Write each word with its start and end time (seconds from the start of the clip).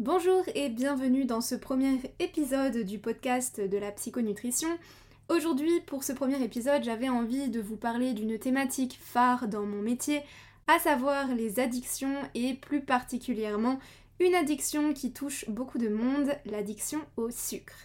Bonjour 0.00 0.44
et 0.54 0.70
bienvenue 0.70 1.26
dans 1.26 1.42
ce 1.42 1.54
premier 1.54 2.00
épisode 2.20 2.78
du 2.86 2.98
podcast 2.98 3.60
de 3.60 3.76
la 3.76 3.92
psychonutrition. 3.92 4.70
Aujourd'hui, 5.28 5.78
pour 5.82 6.04
ce 6.04 6.14
premier 6.14 6.42
épisode, 6.42 6.82
j'avais 6.82 7.10
envie 7.10 7.50
de 7.50 7.60
vous 7.60 7.76
parler 7.76 8.14
d'une 8.14 8.38
thématique 8.38 8.98
phare 8.98 9.46
dans 9.46 9.66
mon 9.66 9.82
métier, 9.82 10.22
à 10.68 10.78
savoir 10.78 11.34
les 11.34 11.60
addictions 11.60 12.16
et 12.34 12.54
plus 12.54 12.80
particulièrement 12.80 13.78
une 14.20 14.34
addiction 14.34 14.94
qui 14.94 15.12
touche 15.12 15.46
beaucoup 15.50 15.76
de 15.76 15.90
monde, 15.90 16.30
l'addiction 16.46 17.00
au 17.18 17.28
sucre. 17.30 17.76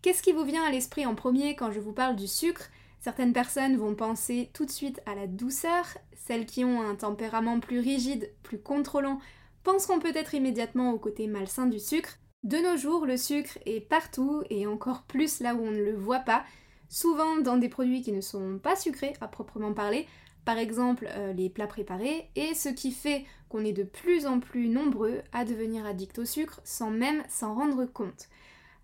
Qu'est-ce 0.00 0.22
qui 0.22 0.32
vous 0.32 0.44
vient 0.44 0.64
à 0.64 0.70
l'esprit 0.70 1.04
en 1.04 1.14
premier 1.14 1.56
quand 1.56 1.70
je 1.70 1.80
vous 1.80 1.92
parle 1.92 2.16
du 2.16 2.26
sucre? 2.26 2.70
Certaines 3.00 3.34
personnes 3.34 3.76
vont 3.76 3.94
penser 3.94 4.48
tout 4.54 4.64
de 4.64 4.70
suite 4.70 5.02
à 5.04 5.14
la 5.14 5.26
douceur, 5.26 5.84
celles 6.26 6.46
qui 6.46 6.64
ont 6.64 6.80
un 6.80 6.94
tempérament 6.94 7.60
plus 7.60 7.80
rigide, 7.80 8.30
plus 8.42 8.58
contrôlant, 8.58 9.20
penseront 9.64 9.98
peut-être 9.98 10.34
immédiatement 10.34 10.92
au 10.92 10.98
côté 10.98 11.26
malsain 11.26 11.66
du 11.66 11.80
sucre. 11.80 12.18
De 12.44 12.58
nos 12.58 12.76
jours, 12.76 13.06
le 13.06 13.16
sucre 13.16 13.58
est 13.66 13.80
partout 13.80 14.42
et 14.50 14.66
encore 14.66 15.02
plus 15.04 15.40
là 15.40 15.54
où 15.54 15.62
on 15.62 15.70
ne 15.70 15.82
le 15.82 15.96
voit 15.96 16.20
pas, 16.20 16.44
souvent 16.88 17.38
dans 17.38 17.56
des 17.56 17.70
produits 17.70 18.02
qui 18.02 18.12
ne 18.12 18.20
sont 18.20 18.58
pas 18.62 18.76
sucrés 18.76 19.14
à 19.20 19.28
proprement 19.28 19.72
parler, 19.72 20.06
par 20.44 20.58
exemple 20.58 21.08
euh, 21.10 21.32
les 21.32 21.48
plats 21.48 21.66
préparés, 21.66 22.30
et 22.36 22.54
ce 22.54 22.68
qui 22.68 22.92
fait 22.92 23.24
qu'on 23.48 23.64
est 23.64 23.72
de 23.72 23.82
plus 23.82 24.26
en 24.26 24.40
plus 24.40 24.68
nombreux 24.68 25.22
à 25.32 25.44
devenir 25.44 25.86
addicts 25.86 26.18
au 26.18 26.26
sucre 26.26 26.60
sans 26.64 26.90
même 26.90 27.22
s'en 27.28 27.54
rendre 27.54 27.86
compte. 27.86 28.28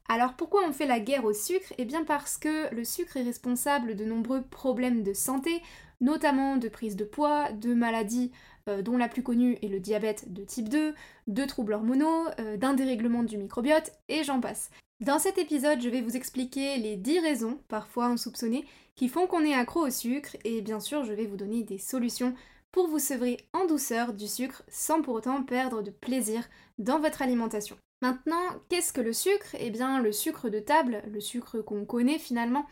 Alors 0.09 0.34
pourquoi 0.34 0.62
on 0.67 0.72
fait 0.72 0.87
la 0.87 0.98
guerre 0.98 1.25
au 1.25 1.34
sucre? 1.34 1.72
Eh 1.78 1.84
bien 1.84 2.05
parce 2.05 2.37
que 2.37 2.75
le 2.75 2.83
sucre 2.83 3.17
est 3.17 3.22
responsable 3.22 3.94
de 3.94 4.05
nombreux 4.05 4.42
problèmes 4.42 5.03
de 5.03 5.12
santé, 5.12 5.62
notamment 6.00 6.56
de 6.56 6.69
prise 6.69 6.97
de 6.97 7.05
poids, 7.05 7.53
de 7.53 7.75
maladies 7.75 8.33
euh, 8.70 8.82
dont 8.82 8.96
la 8.96 9.08
plus 9.08 9.22
connue 9.22 9.58
est 9.62 9.68
le 9.68 9.80
diabète 9.80 10.32
de 10.32 10.44
type 10.44 10.68
2, 10.68 10.94
de 11.26 11.44
troubles 11.44 11.74
hormonaux, 11.74 12.26
euh, 12.38 12.56
d'un 12.56 12.74
dérèglement 12.74 13.22
du 13.22 13.36
microbiote, 13.36 13.92
et 14.08 14.24
j'en 14.24 14.40
passe. 14.40 14.70
Dans 15.00 15.18
cet 15.18 15.38
épisode, 15.38 15.80
je 15.80 15.88
vais 15.88 16.00
vous 16.00 16.16
expliquer 16.16 16.76
les 16.76 16.96
10 16.96 17.20
raisons, 17.20 17.58
parfois 17.68 18.06
insoupçonnées, 18.06 18.66
qui 18.94 19.08
font 19.08 19.26
qu'on 19.26 19.44
est 19.44 19.54
accro 19.54 19.86
au 19.86 19.91
sucre, 19.91 20.36
et 20.44 20.60
bien 20.62 20.80
sûr, 20.80 21.04
je 21.04 21.12
vais 21.12 21.26
vous 21.26 21.36
donner 21.36 21.62
des 21.62 21.78
solutions 21.78 22.34
pour 22.72 22.86
vous 22.86 22.98
sevrer 22.98 23.38
en 23.52 23.66
douceur 23.66 24.12
du 24.12 24.28
sucre 24.28 24.62
sans 24.68 25.02
pour 25.02 25.14
autant 25.14 25.42
perdre 25.42 25.82
de 25.82 25.91
plaisir 25.91 26.48
dans 26.78 27.00
votre 27.00 27.22
alimentation. 27.22 27.76
Maintenant, 28.02 28.42
qu'est-ce 28.68 28.92
que 28.92 29.00
le 29.00 29.12
sucre? 29.12 29.56
Eh 29.58 29.70
bien, 29.70 30.00
le 30.00 30.12
sucre 30.12 30.48
de 30.48 30.58
table, 30.58 31.02
le 31.10 31.20
sucre 31.20 31.60
qu'on 31.60 31.84
connaît 31.84 32.18
finalement, 32.18 32.66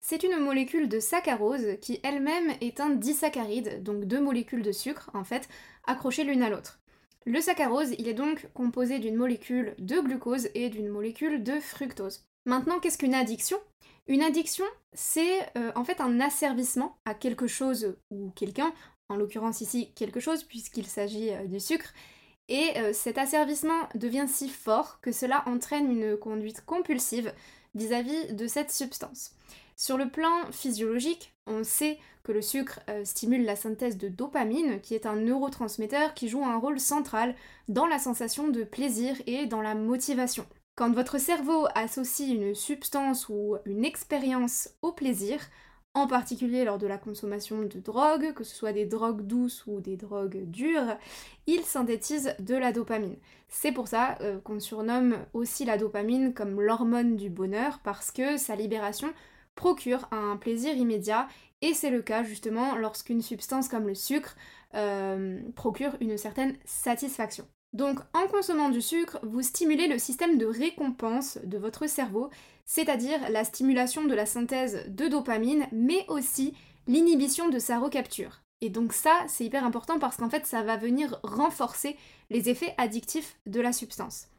c'est 0.00 0.22
une 0.22 0.38
molécule 0.38 0.88
de 0.88 0.98
saccharose 0.98 1.78
qui 1.80 2.00
elle-même 2.02 2.52
est 2.60 2.80
un 2.80 2.90
disaccharide, 2.90 3.82
donc 3.82 4.04
deux 4.04 4.20
molécules 4.20 4.62
de 4.62 4.72
sucre 4.72 5.10
en 5.14 5.24
fait, 5.24 5.48
accrochées 5.84 6.24
l'une 6.24 6.42
à 6.42 6.50
l'autre. 6.50 6.80
Le 7.26 7.40
saccharose, 7.40 7.94
il 7.98 8.08
est 8.08 8.14
donc 8.14 8.48
composé 8.54 8.98
d'une 8.98 9.16
molécule 9.16 9.74
de 9.78 10.00
glucose 10.00 10.48
et 10.54 10.70
d'une 10.70 10.88
molécule 10.88 11.42
de 11.42 11.60
fructose. 11.60 12.24
Maintenant, 12.46 12.80
qu'est-ce 12.80 12.96
qu'une 12.96 13.14
addiction? 13.14 13.58
Une 14.08 14.22
addiction, 14.22 14.64
c'est 14.94 15.40
euh, 15.58 15.70
en 15.76 15.84
fait 15.84 16.00
un 16.00 16.18
asservissement 16.18 16.96
à 17.04 17.14
quelque 17.14 17.46
chose 17.46 17.96
ou 18.10 18.30
quelqu'un, 18.30 18.72
en 19.10 19.16
l'occurrence 19.16 19.60
ici 19.60 19.92
quelque 19.94 20.18
chose 20.18 20.44
puisqu'il 20.44 20.86
s'agit 20.86 21.30
euh, 21.30 21.46
du 21.46 21.60
sucre, 21.60 21.92
et 22.48 22.70
euh, 22.78 22.92
cet 22.92 23.18
asservissement 23.18 23.88
devient 23.94 24.26
si 24.26 24.48
fort 24.48 25.00
que 25.02 25.12
cela 25.12 25.44
entraîne 25.46 25.92
une 25.92 26.16
conduite 26.16 26.64
compulsive 26.64 27.32
vis 27.74 27.92
à 27.92 28.02
-vis 28.02 28.34
de 28.34 28.46
cette 28.46 28.72
substance. 28.72 29.32
Sur 29.80 29.96
le 29.96 30.10
plan 30.10 30.44
physiologique, 30.52 31.32
on 31.46 31.64
sait 31.64 31.98
que 32.22 32.32
le 32.32 32.42
sucre 32.42 32.80
euh, 32.90 33.02
stimule 33.06 33.46
la 33.46 33.56
synthèse 33.56 33.96
de 33.96 34.08
dopamine, 34.08 34.78
qui 34.82 34.94
est 34.94 35.06
un 35.06 35.16
neurotransmetteur 35.16 36.12
qui 36.12 36.28
joue 36.28 36.44
un 36.44 36.58
rôle 36.58 36.78
central 36.78 37.34
dans 37.70 37.86
la 37.86 37.98
sensation 37.98 38.48
de 38.48 38.62
plaisir 38.62 39.16
et 39.26 39.46
dans 39.46 39.62
la 39.62 39.74
motivation. 39.74 40.44
Quand 40.74 40.92
votre 40.92 41.16
cerveau 41.16 41.66
associe 41.74 42.28
une 42.28 42.54
substance 42.54 43.30
ou 43.30 43.56
une 43.64 43.86
expérience 43.86 44.68
au 44.82 44.92
plaisir, 44.92 45.40
en 45.94 46.06
particulier 46.06 46.66
lors 46.66 46.76
de 46.76 46.86
la 46.86 46.98
consommation 46.98 47.62
de 47.62 47.80
drogues, 47.80 48.34
que 48.34 48.44
ce 48.44 48.54
soit 48.54 48.74
des 48.74 48.84
drogues 48.84 49.22
douces 49.22 49.64
ou 49.66 49.80
des 49.80 49.96
drogues 49.96 50.44
dures, 50.44 50.98
il 51.46 51.62
synthétise 51.62 52.34
de 52.38 52.54
la 52.54 52.72
dopamine. 52.72 53.16
C'est 53.48 53.72
pour 53.72 53.88
ça 53.88 54.18
euh, 54.20 54.40
qu'on 54.40 54.60
surnomme 54.60 55.16
aussi 55.32 55.64
la 55.64 55.78
dopamine 55.78 56.34
comme 56.34 56.60
l'hormone 56.60 57.16
du 57.16 57.30
bonheur, 57.30 57.80
parce 57.82 58.10
que 58.10 58.36
sa 58.36 58.56
libération 58.56 59.10
procure 59.60 60.08
un 60.10 60.38
plaisir 60.38 60.74
immédiat 60.74 61.28
et 61.60 61.74
c'est 61.74 61.90
le 61.90 62.00
cas 62.00 62.22
justement 62.22 62.76
lorsqu'une 62.76 63.20
substance 63.20 63.68
comme 63.68 63.86
le 63.86 63.94
sucre 63.94 64.34
euh, 64.74 65.38
procure 65.54 65.98
une 66.00 66.16
certaine 66.16 66.56
satisfaction. 66.64 67.46
Donc 67.74 68.00
en 68.14 68.26
consommant 68.26 68.70
du 68.70 68.80
sucre, 68.80 69.18
vous 69.22 69.42
stimulez 69.42 69.86
le 69.86 69.98
système 69.98 70.38
de 70.38 70.46
récompense 70.46 71.36
de 71.44 71.58
votre 71.58 71.86
cerveau, 71.86 72.30
c'est-à-dire 72.64 73.18
la 73.28 73.44
stimulation 73.44 74.04
de 74.04 74.14
la 74.14 74.24
synthèse 74.24 74.86
de 74.88 75.08
dopamine, 75.08 75.66
mais 75.72 76.06
aussi 76.08 76.54
l'inhibition 76.86 77.50
de 77.50 77.58
sa 77.58 77.78
recapture. 77.78 78.40
Et 78.62 78.70
donc 78.70 78.94
ça, 78.94 79.12
c'est 79.28 79.44
hyper 79.44 79.66
important 79.66 79.98
parce 79.98 80.16
qu'en 80.16 80.30
fait, 80.30 80.46
ça 80.46 80.62
va 80.62 80.78
venir 80.78 81.20
renforcer 81.22 81.98
les 82.30 82.48
effets 82.48 82.74
addictifs 82.78 83.36
de 83.44 83.60
la 83.60 83.74
substance. 83.74 84.29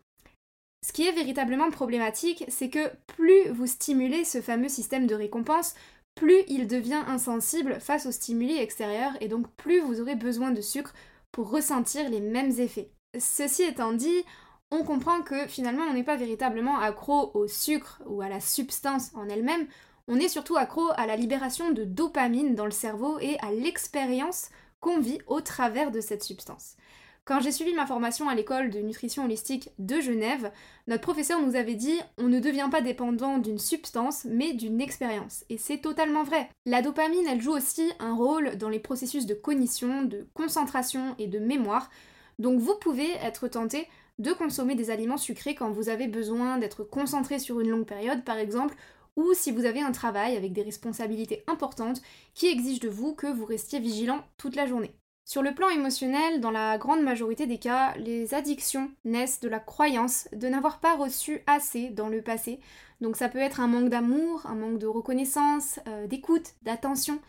Ce 0.83 0.93
qui 0.93 1.07
est 1.07 1.11
véritablement 1.11 1.69
problématique, 1.69 2.43
c'est 2.47 2.69
que 2.69 2.91
plus 3.05 3.49
vous 3.49 3.67
stimulez 3.67 4.25
ce 4.25 4.41
fameux 4.41 4.69
système 4.69 5.05
de 5.05 5.13
récompense, 5.13 5.75
plus 6.15 6.41
il 6.47 6.67
devient 6.67 7.03
insensible 7.07 7.79
face 7.79 8.05
aux 8.07 8.11
stimuli 8.11 8.57
extérieurs 8.57 9.13
et 9.21 9.27
donc 9.27 9.47
plus 9.55 9.79
vous 9.79 10.01
aurez 10.01 10.15
besoin 10.15 10.51
de 10.51 10.61
sucre 10.61 10.93
pour 11.31 11.51
ressentir 11.51 12.09
les 12.09 12.19
mêmes 12.19 12.59
effets. 12.59 12.91
Ceci 13.17 13.63
étant 13.63 13.93
dit, 13.93 14.23
on 14.71 14.83
comprend 14.83 15.21
que 15.21 15.47
finalement 15.47 15.83
on 15.83 15.93
n'est 15.93 16.03
pas 16.03 16.17
véritablement 16.17 16.79
accro 16.79 17.31
au 17.35 17.47
sucre 17.47 18.01
ou 18.07 18.21
à 18.21 18.29
la 18.29 18.39
substance 18.39 19.11
en 19.15 19.29
elle-même, 19.29 19.67
on 20.07 20.17
est 20.17 20.29
surtout 20.29 20.57
accro 20.57 20.89
à 20.95 21.05
la 21.05 21.15
libération 21.15 21.71
de 21.71 21.83
dopamine 21.83 22.55
dans 22.55 22.65
le 22.65 22.71
cerveau 22.71 23.19
et 23.19 23.37
à 23.39 23.51
l'expérience 23.51 24.49
qu'on 24.79 24.99
vit 24.99 25.19
au 25.27 25.41
travers 25.41 25.91
de 25.91 26.01
cette 26.01 26.23
substance. 26.23 26.75
Quand 27.23 27.39
j'ai 27.39 27.51
suivi 27.51 27.75
ma 27.75 27.85
formation 27.85 28.29
à 28.29 28.35
l'école 28.35 28.71
de 28.71 28.79
nutrition 28.79 29.25
holistique 29.25 29.69
de 29.77 30.01
Genève, 30.01 30.51
notre 30.87 31.03
professeur 31.03 31.39
nous 31.39 31.55
avait 31.55 31.75
dit 31.75 31.99
on 32.17 32.27
ne 32.27 32.39
devient 32.39 32.67
pas 32.71 32.81
dépendant 32.81 33.37
d'une 33.37 33.59
substance, 33.59 34.25
mais 34.25 34.53
d'une 34.53 34.81
expérience. 34.81 35.45
Et 35.49 35.59
c'est 35.59 35.77
totalement 35.77 36.23
vrai. 36.23 36.49
La 36.65 36.81
dopamine, 36.81 37.27
elle 37.29 37.39
joue 37.39 37.53
aussi 37.53 37.91
un 37.99 38.15
rôle 38.15 38.57
dans 38.57 38.69
les 38.69 38.79
processus 38.79 39.27
de 39.27 39.35
cognition, 39.35 40.01
de 40.01 40.27
concentration 40.33 41.15
et 41.19 41.27
de 41.27 41.37
mémoire. 41.37 41.91
Donc 42.39 42.59
vous 42.59 42.75
pouvez 42.81 43.11
être 43.17 43.47
tenté 43.47 43.87
de 44.17 44.33
consommer 44.33 44.73
des 44.73 44.89
aliments 44.89 45.17
sucrés 45.17 45.53
quand 45.53 45.71
vous 45.71 45.89
avez 45.89 46.07
besoin 46.07 46.57
d'être 46.57 46.83
concentré 46.83 47.37
sur 47.37 47.59
une 47.59 47.69
longue 47.69 47.85
période, 47.85 48.23
par 48.23 48.37
exemple, 48.37 48.75
ou 49.15 49.33
si 49.35 49.51
vous 49.51 49.65
avez 49.65 49.81
un 49.81 49.91
travail 49.91 50.35
avec 50.37 50.53
des 50.53 50.63
responsabilités 50.63 51.43
importantes 51.45 52.01
qui 52.33 52.47
exigent 52.47 52.79
de 52.79 52.89
vous 52.89 53.13
que 53.13 53.27
vous 53.27 53.45
restiez 53.45 53.79
vigilant 53.79 54.23
toute 54.37 54.55
la 54.55 54.65
journée. 54.65 54.95
Sur 55.23 55.43
le 55.43 55.53
plan 55.53 55.69
émotionnel, 55.69 56.41
dans 56.41 56.51
la 56.51 56.77
grande 56.77 57.03
majorité 57.03 57.45
des 57.45 57.59
cas, 57.59 57.93
les 57.95 58.33
addictions 58.33 58.91
naissent 59.05 59.39
de 59.39 59.47
la 59.47 59.59
croyance 59.59 60.27
de 60.33 60.47
n'avoir 60.47 60.79
pas 60.79 60.95
reçu 60.95 61.41
assez 61.47 61.89
dans 61.89 62.09
le 62.09 62.21
passé. 62.21 62.59
Donc 63.01 63.15
ça 63.15 63.29
peut 63.29 63.39
être 63.39 63.59
un 63.59 63.67
manque 63.67 63.89
d'amour, 63.89 64.45
un 64.45 64.55
manque 64.55 64.79
de 64.79 64.87
reconnaissance, 64.87 65.79
euh, 65.87 66.07
d'écoute, 66.07 66.55
d'attention. 66.63 67.19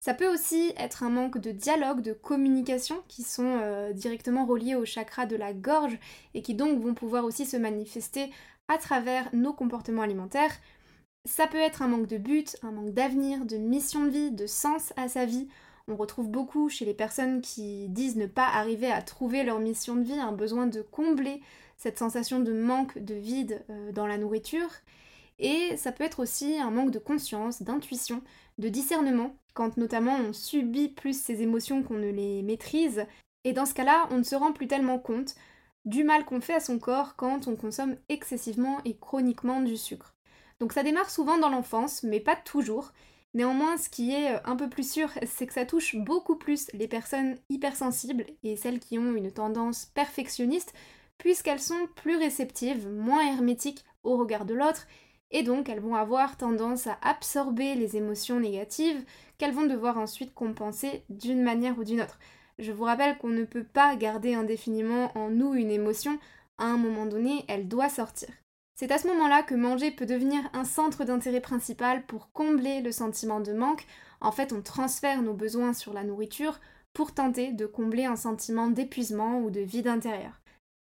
Ça 0.00 0.14
peut 0.14 0.26
aussi 0.26 0.72
être 0.78 1.04
un 1.04 1.10
manque 1.10 1.38
de 1.38 1.52
dialogue, 1.52 2.00
de 2.00 2.12
communication 2.12 2.96
qui 3.06 3.22
sont 3.22 3.58
euh, 3.60 3.92
directement 3.92 4.46
reliés 4.46 4.74
au 4.74 4.84
chakra 4.84 5.26
de 5.26 5.36
la 5.36 5.52
gorge 5.52 5.96
et 6.34 6.42
qui 6.42 6.54
donc 6.54 6.80
vont 6.80 6.94
pouvoir 6.94 7.24
aussi 7.24 7.46
se 7.46 7.56
manifester 7.56 8.32
à 8.66 8.78
travers 8.78 9.28
nos 9.32 9.52
comportements 9.52 10.02
alimentaires. 10.02 10.56
Ça 11.24 11.46
peut 11.46 11.58
être 11.58 11.82
un 11.82 11.88
manque 11.88 12.08
de 12.08 12.18
but, 12.18 12.56
un 12.62 12.72
manque 12.72 12.92
d'avenir, 12.92 13.44
de 13.44 13.56
mission 13.56 14.06
de 14.06 14.10
vie, 14.10 14.30
de 14.32 14.46
sens 14.48 14.92
à 14.96 15.08
sa 15.08 15.24
vie 15.24 15.48
on 15.88 15.96
retrouve 15.96 16.28
beaucoup 16.28 16.68
chez 16.68 16.84
les 16.84 16.94
personnes 16.94 17.40
qui 17.40 17.88
disent 17.88 18.16
ne 18.16 18.26
pas 18.26 18.46
arriver 18.46 18.90
à 18.90 19.02
trouver 19.02 19.42
leur 19.42 19.58
mission 19.58 19.96
de 19.96 20.02
vie, 20.02 20.18
un 20.18 20.32
besoin 20.32 20.66
de 20.66 20.82
combler 20.82 21.40
cette 21.76 21.98
sensation 21.98 22.40
de 22.40 22.52
manque, 22.52 22.98
de 22.98 23.14
vide 23.14 23.64
euh, 23.70 23.92
dans 23.92 24.06
la 24.06 24.18
nourriture. 24.18 24.70
Et 25.38 25.76
ça 25.76 25.90
peut 25.90 26.04
être 26.04 26.20
aussi 26.20 26.58
un 26.58 26.70
manque 26.70 26.92
de 26.92 26.98
conscience, 26.98 27.62
d'intuition, 27.62 28.22
de 28.58 28.68
discernement, 28.68 29.34
quand 29.54 29.76
notamment 29.76 30.16
on 30.16 30.32
subit 30.32 30.88
plus 30.88 31.20
ces 31.20 31.42
émotions 31.42 31.82
qu'on 31.82 31.98
ne 31.98 32.10
les 32.10 32.42
maîtrise. 32.42 33.04
Et 33.44 33.52
dans 33.52 33.66
ce 33.66 33.74
cas-là, 33.74 34.06
on 34.10 34.18
ne 34.18 34.22
se 34.22 34.36
rend 34.36 34.52
plus 34.52 34.68
tellement 34.68 34.98
compte 34.98 35.34
du 35.84 36.04
mal 36.04 36.24
qu'on 36.24 36.40
fait 36.40 36.54
à 36.54 36.60
son 36.60 36.78
corps 36.78 37.16
quand 37.16 37.48
on 37.48 37.56
consomme 37.56 37.96
excessivement 38.08 38.78
et 38.84 38.96
chroniquement 38.96 39.60
du 39.60 39.76
sucre. 39.76 40.14
Donc 40.60 40.72
ça 40.72 40.84
démarre 40.84 41.10
souvent 41.10 41.38
dans 41.38 41.48
l'enfance, 41.48 42.04
mais 42.04 42.20
pas 42.20 42.36
toujours. 42.36 42.92
Néanmoins, 43.34 43.78
ce 43.78 43.88
qui 43.88 44.12
est 44.12 44.34
euh, 44.34 44.38
un 44.44 44.56
peu 44.56 44.68
plus 44.68 44.88
sûr, 44.90 45.08
c'est 45.26 45.46
que 45.46 45.54
ça 45.54 45.66
touche 45.66 45.96
beaucoup 45.96 46.36
plus 46.36 46.70
les 46.74 46.88
personnes 46.88 47.36
hypersensibles 47.48 48.26
et 48.42 48.56
celles 48.56 48.80
qui 48.80 48.98
ont 48.98 49.14
une 49.14 49.32
tendance 49.32 49.86
perfectionniste, 49.86 50.74
puisqu'elles 51.18 51.60
sont 51.60 51.88
plus 51.96 52.16
réceptives, 52.16 52.88
moins 52.88 53.26
hermétiques 53.26 53.84
au 54.02 54.16
regard 54.16 54.44
de 54.44 54.54
l'autre, 54.54 54.86
et 55.30 55.42
donc 55.42 55.68
elles 55.68 55.80
vont 55.80 55.94
avoir 55.94 56.36
tendance 56.36 56.86
à 56.86 56.98
absorber 57.02 57.74
les 57.74 57.96
émotions 57.96 58.38
négatives 58.38 59.02
qu'elles 59.38 59.54
vont 59.54 59.66
devoir 59.66 59.98
ensuite 59.98 60.34
compenser 60.34 61.04
d'une 61.08 61.42
manière 61.42 61.78
ou 61.78 61.84
d'une 61.84 62.02
autre. 62.02 62.18
Je 62.58 62.72
vous 62.72 62.84
rappelle 62.84 63.16
qu'on 63.16 63.28
ne 63.28 63.44
peut 63.44 63.64
pas 63.64 63.96
garder 63.96 64.34
indéfiniment 64.34 65.10
en 65.16 65.30
nous 65.30 65.54
une 65.54 65.70
émotion, 65.70 66.18
à 66.58 66.66
un 66.66 66.76
moment 66.76 67.06
donné, 67.06 67.44
elle 67.48 67.66
doit 67.66 67.88
sortir. 67.88 68.28
C'est 68.82 68.90
à 68.90 68.98
ce 68.98 69.06
moment-là 69.06 69.44
que 69.44 69.54
manger 69.54 69.92
peut 69.92 70.06
devenir 70.06 70.40
un 70.54 70.64
centre 70.64 71.04
d'intérêt 71.04 71.40
principal 71.40 72.04
pour 72.04 72.32
combler 72.32 72.80
le 72.80 72.90
sentiment 72.90 73.38
de 73.38 73.52
manque. 73.52 73.86
En 74.20 74.32
fait, 74.32 74.52
on 74.52 74.60
transfère 74.60 75.22
nos 75.22 75.34
besoins 75.34 75.72
sur 75.72 75.92
la 75.92 76.02
nourriture 76.02 76.58
pour 76.92 77.14
tenter 77.14 77.52
de 77.52 77.64
combler 77.64 78.06
un 78.06 78.16
sentiment 78.16 78.66
d'épuisement 78.66 79.38
ou 79.38 79.50
de 79.50 79.60
vide 79.60 79.86
intérieur. 79.86 80.40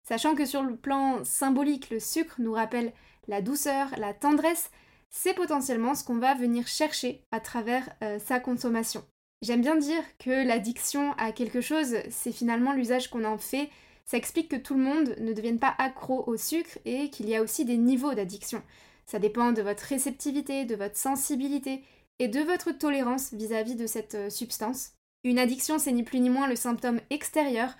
Sachant 0.07 0.37
que 0.37 0.47
sur 0.47 0.63
le 0.63 0.77
plan 0.77 1.25
symbolique, 1.25 1.91
le 1.91 1.99
sucre 1.99 2.37
nous 2.39 2.53
rappelle 2.53 2.93
la 3.27 3.43
douceur, 3.43 3.89
la 3.99 4.15
tendresse, 4.15 4.71
c'est 5.11 5.35
potentiellement 5.35 5.97
ce 5.97 6.05
qu'on 6.05 6.19
va 6.19 6.35
venir 6.35 6.69
chercher 6.69 7.25
à 7.33 7.41
travers 7.41 7.91
euh, 8.05 8.21
sa 8.21 8.39
consommation. 8.39 9.05
J'aime 9.43 9.61
bien 9.61 9.75
dire 9.75 10.05
que 10.21 10.47
l'addiction 10.47 11.15
à 11.19 11.33
quelque 11.33 11.61
chose, 11.61 11.97
c'est 12.11 12.31
finalement 12.31 12.75
l'usage 12.75 13.11
qu'on 13.11 13.25
en 13.25 13.39
fait 13.39 13.71
ça 14.05 14.17
explique 14.17 14.51
que 14.51 14.57
tout 14.57 14.75
le 14.75 14.83
monde 14.83 15.15
ne 15.19 15.33
devienne 15.33 15.59
pas 15.59 15.75
accro 15.79 16.25
au 16.27 16.37
sucre 16.37 16.79
et 16.85 17.11
qu'il 17.11 17.29
y 17.29 17.37
a 17.37 17.43
aussi 17.43 17.65
des 17.65 17.77
niveaux 17.77 18.15
d'addiction. 18.15 18.63
Ça 19.07 19.19
dépend 19.19 19.53
de 19.53 19.63
votre 19.63 19.85
réceptivité, 19.85 20.65
de 20.65 20.77
votre 20.77 20.97
sensibilité 20.97 21.83
et 22.19 22.29
de 22.29 22.41
votre 22.41 22.73
tolérance 22.73 23.33
vis-à-vis 23.33 23.75
de 23.75 23.87
cette 23.87 24.15
euh, 24.15 24.31
substance. 24.31 24.93
Une 25.25 25.39
addiction, 25.39 25.79
c'est 25.79 25.93
ni 25.93 26.03
plus 26.03 26.21
ni 26.21 26.31
moins 26.31 26.49
le 26.49 26.57
symptôme 26.57 27.01
extérieur 27.11 27.75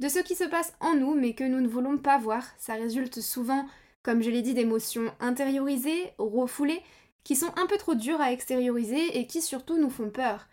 de 0.00 0.08
ce 0.08 0.18
qui 0.20 0.34
se 0.34 0.44
passe 0.44 0.74
en 0.80 0.94
nous 0.94 1.14
mais 1.14 1.34
que 1.34 1.44
nous 1.44 1.60
ne 1.60 1.68
voulons 1.68 1.98
pas 1.98 2.18
voir. 2.18 2.44
Ça 2.58 2.74
résulte 2.74 3.20
souvent, 3.20 3.66
comme 4.02 4.22
je 4.22 4.30
l'ai 4.30 4.42
dit, 4.42 4.54
d'émotions 4.54 5.12
intériorisées, 5.20 6.12
refoulées, 6.18 6.82
qui 7.24 7.36
sont 7.36 7.52
un 7.56 7.66
peu 7.66 7.76
trop 7.76 7.94
dures 7.94 8.20
à 8.20 8.32
extérioriser 8.32 9.18
et 9.18 9.26
qui 9.26 9.42
surtout 9.42 9.78
nous 9.78 9.90
font 9.90 10.10
peur. 10.10 10.48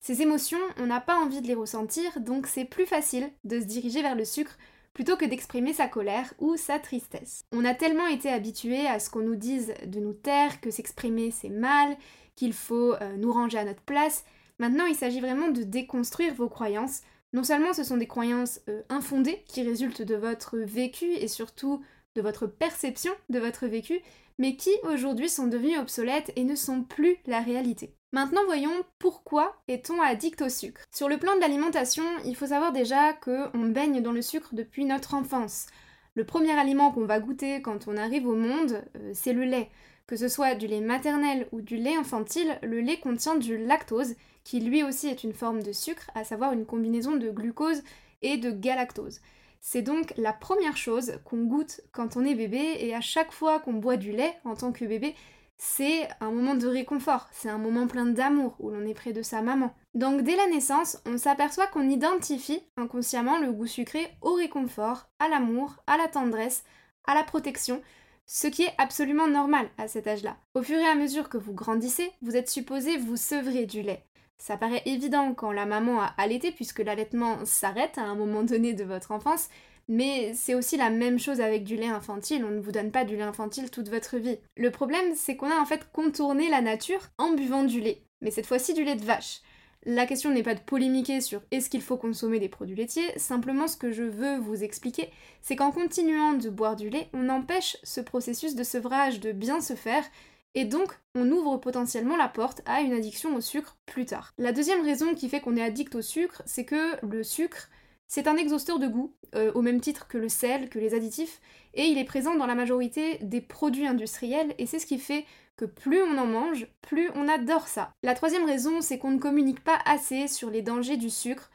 Ces 0.00 0.22
émotions, 0.22 0.58
on 0.78 0.86
n'a 0.86 1.00
pas 1.00 1.16
envie 1.16 1.40
de 1.40 1.46
les 1.46 1.54
ressentir, 1.54 2.20
donc 2.20 2.46
c'est 2.46 2.64
plus 2.64 2.86
facile 2.86 3.30
de 3.44 3.60
se 3.60 3.64
diriger 3.64 4.02
vers 4.02 4.14
le 4.14 4.24
sucre 4.24 4.56
plutôt 4.94 5.16
que 5.16 5.24
d'exprimer 5.24 5.72
sa 5.72 5.88
colère 5.88 6.32
ou 6.38 6.56
sa 6.56 6.78
tristesse. 6.78 7.44
On 7.52 7.64
a 7.64 7.74
tellement 7.74 8.06
été 8.06 8.30
habitué 8.30 8.86
à 8.86 8.98
ce 8.98 9.10
qu'on 9.10 9.20
nous 9.22 9.36
dise 9.36 9.74
de 9.86 10.00
nous 10.00 10.12
taire, 10.12 10.60
que 10.60 10.70
s'exprimer 10.70 11.30
c'est 11.30 11.50
mal, 11.50 11.96
qu'il 12.34 12.52
faut 12.52 12.94
euh, 12.94 13.16
nous 13.16 13.32
ranger 13.32 13.58
à 13.58 13.64
notre 13.64 13.82
place. 13.82 14.24
Maintenant, 14.58 14.86
il 14.86 14.94
s'agit 14.94 15.20
vraiment 15.20 15.48
de 15.48 15.62
déconstruire 15.62 16.34
vos 16.34 16.48
croyances. 16.48 17.02
Non 17.32 17.44
seulement 17.44 17.72
ce 17.72 17.84
sont 17.84 17.96
des 17.96 18.06
croyances 18.06 18.60
euh, 18.68 18.82
infondées 18.88 19.42
qui 19.46 19.62
résultent 19.62 20.02
de 20.02 20.14
votre 20.14 20.56
vécu 20.58 21.06
et 21.06 21.28
surtout 21.28 21.82
de 22.14 22.22
votre 22.22 22.46
perception 22.46 23.12
de 23.28 23.38
votre 23.38 23.66
vécu, 23.66 24.00
mais 24.38 24.56
qui 24.56 24.70
aujourd'hui 24.84 25.28
sont 25.28 25.46
devenues 25.46 25.78
obsolètes 25.78 26.32
et 26.36 26.44
ne 26.44 26.54
sont 26.54 26.82
plus 26.82 27.16
la 27.26 27.40
réalité. 27.40 27.94
Maintenant 28.12 28.44
voyons 28.46 28.72
pourquoi 28.98 29.56
est-on 29.68 30.00
addict 30.00 30.40
au 30.40 30.48
sucre. 30.48 30.80
Sur 30.90 31.08
le 31.08 31.18
plan 31.18 31.34
de 31.36 31.40
l'alimentation, 31.40 32.04
il 32.24 32.36
faut 32.36 32.46
savoir 32.46 32.72
déjà 32.72 33.12
qu'on 33.12 33.68
baigne 33.68 34.00
dans 34.00 34.12
le 34.12 34.22
sucre 34.22 34.54
depuis 34.54 34.84
notre 34.84 35.14
enfance. 35.14 35.66
Le 36.14 36.24
premier 36.24 36.58
aliment 36.58 36.90
qu'on 36.90 37.04
va 37.04 37.20
goûter 37.20 37.60
quand 37.60 37.86
on 37.86 37.96
arrive 37.96 38.26
au 38.26 38.34
monde, 38.34 38.82
euh, 38.96 39.10
c'est 39.12 39.32
le 39.32 39.44
lait. 39.44 39.70
Que 40.06 40.16
ce 40.16 40.28
soit 40.28 40.54
du 40.54 40.66
lait 40.66 40.80
maternel 40.80 41.46
ou 41.52 41.60
du 41.60 41.76
lait 41.76 41.96
infantile, 41.96 42.58
le 42.62 42.80
lait 42.80 42.98
contient 42.98 43.36
du 43.36 43.58
lactose, 43.58 44.14
qui 44.42 44.60
lui 44.60 44.82
aussi 44.82 45.08
est 45.08 45.22
une 45.22 45.34
forme 45.34 45.62
de 45.62 45.72
sucre, 45.72 46.10
à 46.14 46.24
savoir 46.24 46.54
une 46.54 46.64
combinaison 46.64 47.16
de 47.16 47.30
glucose 47.30 47.82
et 48.22 48.38
de 48.38 48.50
galactose. 48.50 49.20
C'est 49.60 49.82
donc 49.82 50.12
la 50.16 50.32
première 50.32 50.76
chose 50.76 51.18
qu'on 51.24 51.44
goûte 51.44 51.80
quand 51.92 52.16
on 52.16 52.24
est 52.24 52.34
bébé 52.34 52.76
et 52.80 52.94
à 52.94 53.00
chaque 53.00 53.32
fois 53.32 53.60
qu'on 53.60 53.74
boit 53.74 53.96
du 53.96 54.12
lait 54.12 54.34
en 54.44 54.54
tant 54.54 54.72
que 54.72 54.84
bébé, 54.84 55.14
c'est 55.56 56.08
un 56.20 56.30
moment 56.30 56.54
de 56.54 56.68
réconfort, 56.68 57.28
c'est 57.32 57.48
un 57.48 57.58
moment 57.58 57.88
plein 57.88 58.06
d'amour 58.06 58.54
où 58.60 58.70
l'on 58.70 58.86
est 58.86 58.94
près 58.94 59.12
de 59.12 59.22
sa 59.22 59.42
maman. 59.42 59.74
Donc 59.94 60.22
dès 60.22 60.36
la 60.36 60.46
naissance, 60.46 60.98
on 61.04 61.18
s'aperçoit 61.18 61.66
qu'on 61.66 61.90
identifie 61.90 62.62
inconsciemment 62.76 63.38
le 63.38 63.50
goût 63.50 63.66
sucré 63.66 64.06
au 64.22 64.34
réconfort, 64.34 65.08
à 65.18 65.28
l'amour, 65.28 65.82
à 65.88 65.96
la 65.96 66.06
tendresse, 66.06 66.62
à 67.06 67.14
la 67.14 67.24
protection, 67.24 67.82
ce 68.26 68.46
qui 68.46 68.62
est 68.62 68.74
absolument 68.78 69.26
normal 69.26 69.68
à 69.78 69.88
cet 69.88 70.06
âge-là. 70.06 70.36
Au 70.54 70.62
fur 70.62 70.78
et 70.78 70.86
à 70.86 70.94
mesure 70.94 71.28
que 71.28 71.38
vous 71.38 71.54
grandissez, 71.54 72.12
vous 72.22 72.36
êtes 72.36 72.50
supposé 72.50 72.96
vous 72.96 73.16
sevrer 73.16 73.66
du 73.66 73.82
lait. 73.82 74.04
Ça 74.38 74.56
paraît 74.56 74.82
évident 74.86 75.34
quand 75.34 75.52
la 75.52 75.66
maman 75.66 76.00
a 76.00 76.14
allaité 76.16 76.52
puisque 76.52 76.78
l'allaitement 76.78 77.44
s'arrête 77.44 77.98
à 77.98 78.02
un 78.02 78.14
moment 78.14 78.44
donné 78.44 78.72
de 78.72 78.84
votre 78.84 79.10
enfance, 79.10 79.48
mais 79.88 80.32
c'est 80.34 80.54
aussi 80.54 80.76
la 80.76 80.90
même 80.90 81.18
chose 81.18 81.40
avec 81.40 81.64
du 81.64 81.76
lait 81.76 81.88
infantile, 81.88 82.44
on 82.44 82.50
ne 82.50 82.60
vous 82.60 82.72
donne 82.72 82.92
pas 82.92 83.04
du 83.04 83.16
lait 83.16 83.22
infantile 83.22 83.70
toute 83.70 83.88
votre 83.88 84.18
vie. 84.18 84.38
Le 84.56 84.70
problème, 84.70 85.14
c'est 85.14 85.36
qu'on 85.36 85.50
a 85.50 85.60
en 85.60 85.66
fait 85.66 85.90
contourné 85.92 86.48
la 86.50 86.60
nature 86.60 87.08
en 87.18 87.32
buvant 87.32 87.64
du 87.64 87.80
lait, 87.80 88.02
mais 88.20 88.30
cette 88.30 88.46
fois-ci 88.46 88.74
du 88.74 88.84
lait 88.84 88.96
de 88.96 89.04
vache. 89.04 89.40
La 89.86 90.06
question 90.06 90.30
n'est 90.30 90.42
pas 90.42 90.54
de 90.54 90.60
polémiquer 90.60 91.20
sur 91.20 91.40
est-ce 91.50 91.70
qu'il 91.70 91.82
faut 91.82 91.96
consommer 91.96 92.38
des 92.38 92.48
produits 92.48 92.76
laitiers, 92.76 93.16
simplement 93.16 93.68
ce 93.68 93.76
que 93.76 93.90
je 93.90 94.02
veux 94.02 94.36
vous 94.38 94.62
expliquer, 94.62 95.08
c'est 95.40 95.56
qu'en 95.56 95.70
continuant 95.70 96.34
de 96.34 96.50
boire 96.50 96.76
du 96.76 96.90
lait, 96.90 97.08
on 97.14 97.28
empêche 97.28 97.78
ce 97.84 98.00
processus 98.00 98.54
de 98.54 98.64
sevrage 98.64 99.20
de 99.20 99.32
bien 99.32 99.60
se 99.60 99.74
faire 99.74 100.04
et 100.54 100.64
donc 100.64 100.92
on 101.14 101.30
ouvre 101.30 101.56
potentiellement 101.58 102.16
la 102.16 102.28
porte 102.28 102.62
à 102.66 102.80
une 102.80 102.92
addiction 102.92 103.34
au 103.34 103.40
sucre 103.40 103.76
plus 103.86 104.06
tard. 104.06 104.32
La 104.38 104.52
deuxième 104.52 104.84
raison 104.84 105.14
qui 105.14 105.28
fait 105.28 105.40
qu'on 105.40 105.56
est 105.56 105.62
addict 105.62 105.94
au 105.94 106.02
sucre, 106.02 106.42
c'est 106.46 106.64
que 106.64 107.04
le 107.06 107.22
sucre, 107.22 107.68
c'est 108.06 108.26
un 108.26 108.36
exhausteur 108.36 108.78
de 108.78 108.88
goût, 108.88 109.14
euh, 109.34 109.52
au 109.54 109.62
même 109.62 109.80
titre 109.80 110.08
que 110.08 110.18
le 110.18 110.28
sel, 110.28 110.68
que 110.68 110.78
les 110.78 110.94
additifs, 110.94 111.40
et 111.74 111.84
il 111.84 111.98
est 111.98 112.04
présent 112.04 112.34
dans 112.34 112.46
la 112.46 112.54
majorité 112.54 113.18
des 113.22 113.40
produits 113.40 113.86
industriels, 113.86 114.54
et 114.58 114.66
c'est 114.66 114.78
ce 114.78 114.86
qui 114.86 114.98
fait 114.98 115.26
que 115.56 115.64
plus 115.66 116.02
on 116.02 116.16
en 116.16 116.26
mange, 116.26 116.66
plus 116.80 117.10
on 117.14 117.28
adore 117.28 117.68
ça. 117.68 117.92
La 118.02 118.14
troisième 118.14 118.46
raison, 118.46 118.80
c'est 118.80 118.98
qu'on 118.98 119.10
ne 119.10 119.18
communique 119.18 119.62
pas 119.62 119.78
assez 119.84 120.28
sur 120.28 120.50
les 120.50 120.62
dangers 120.62 120.96
du 120.96 121.10
sucre. 121.10 121.50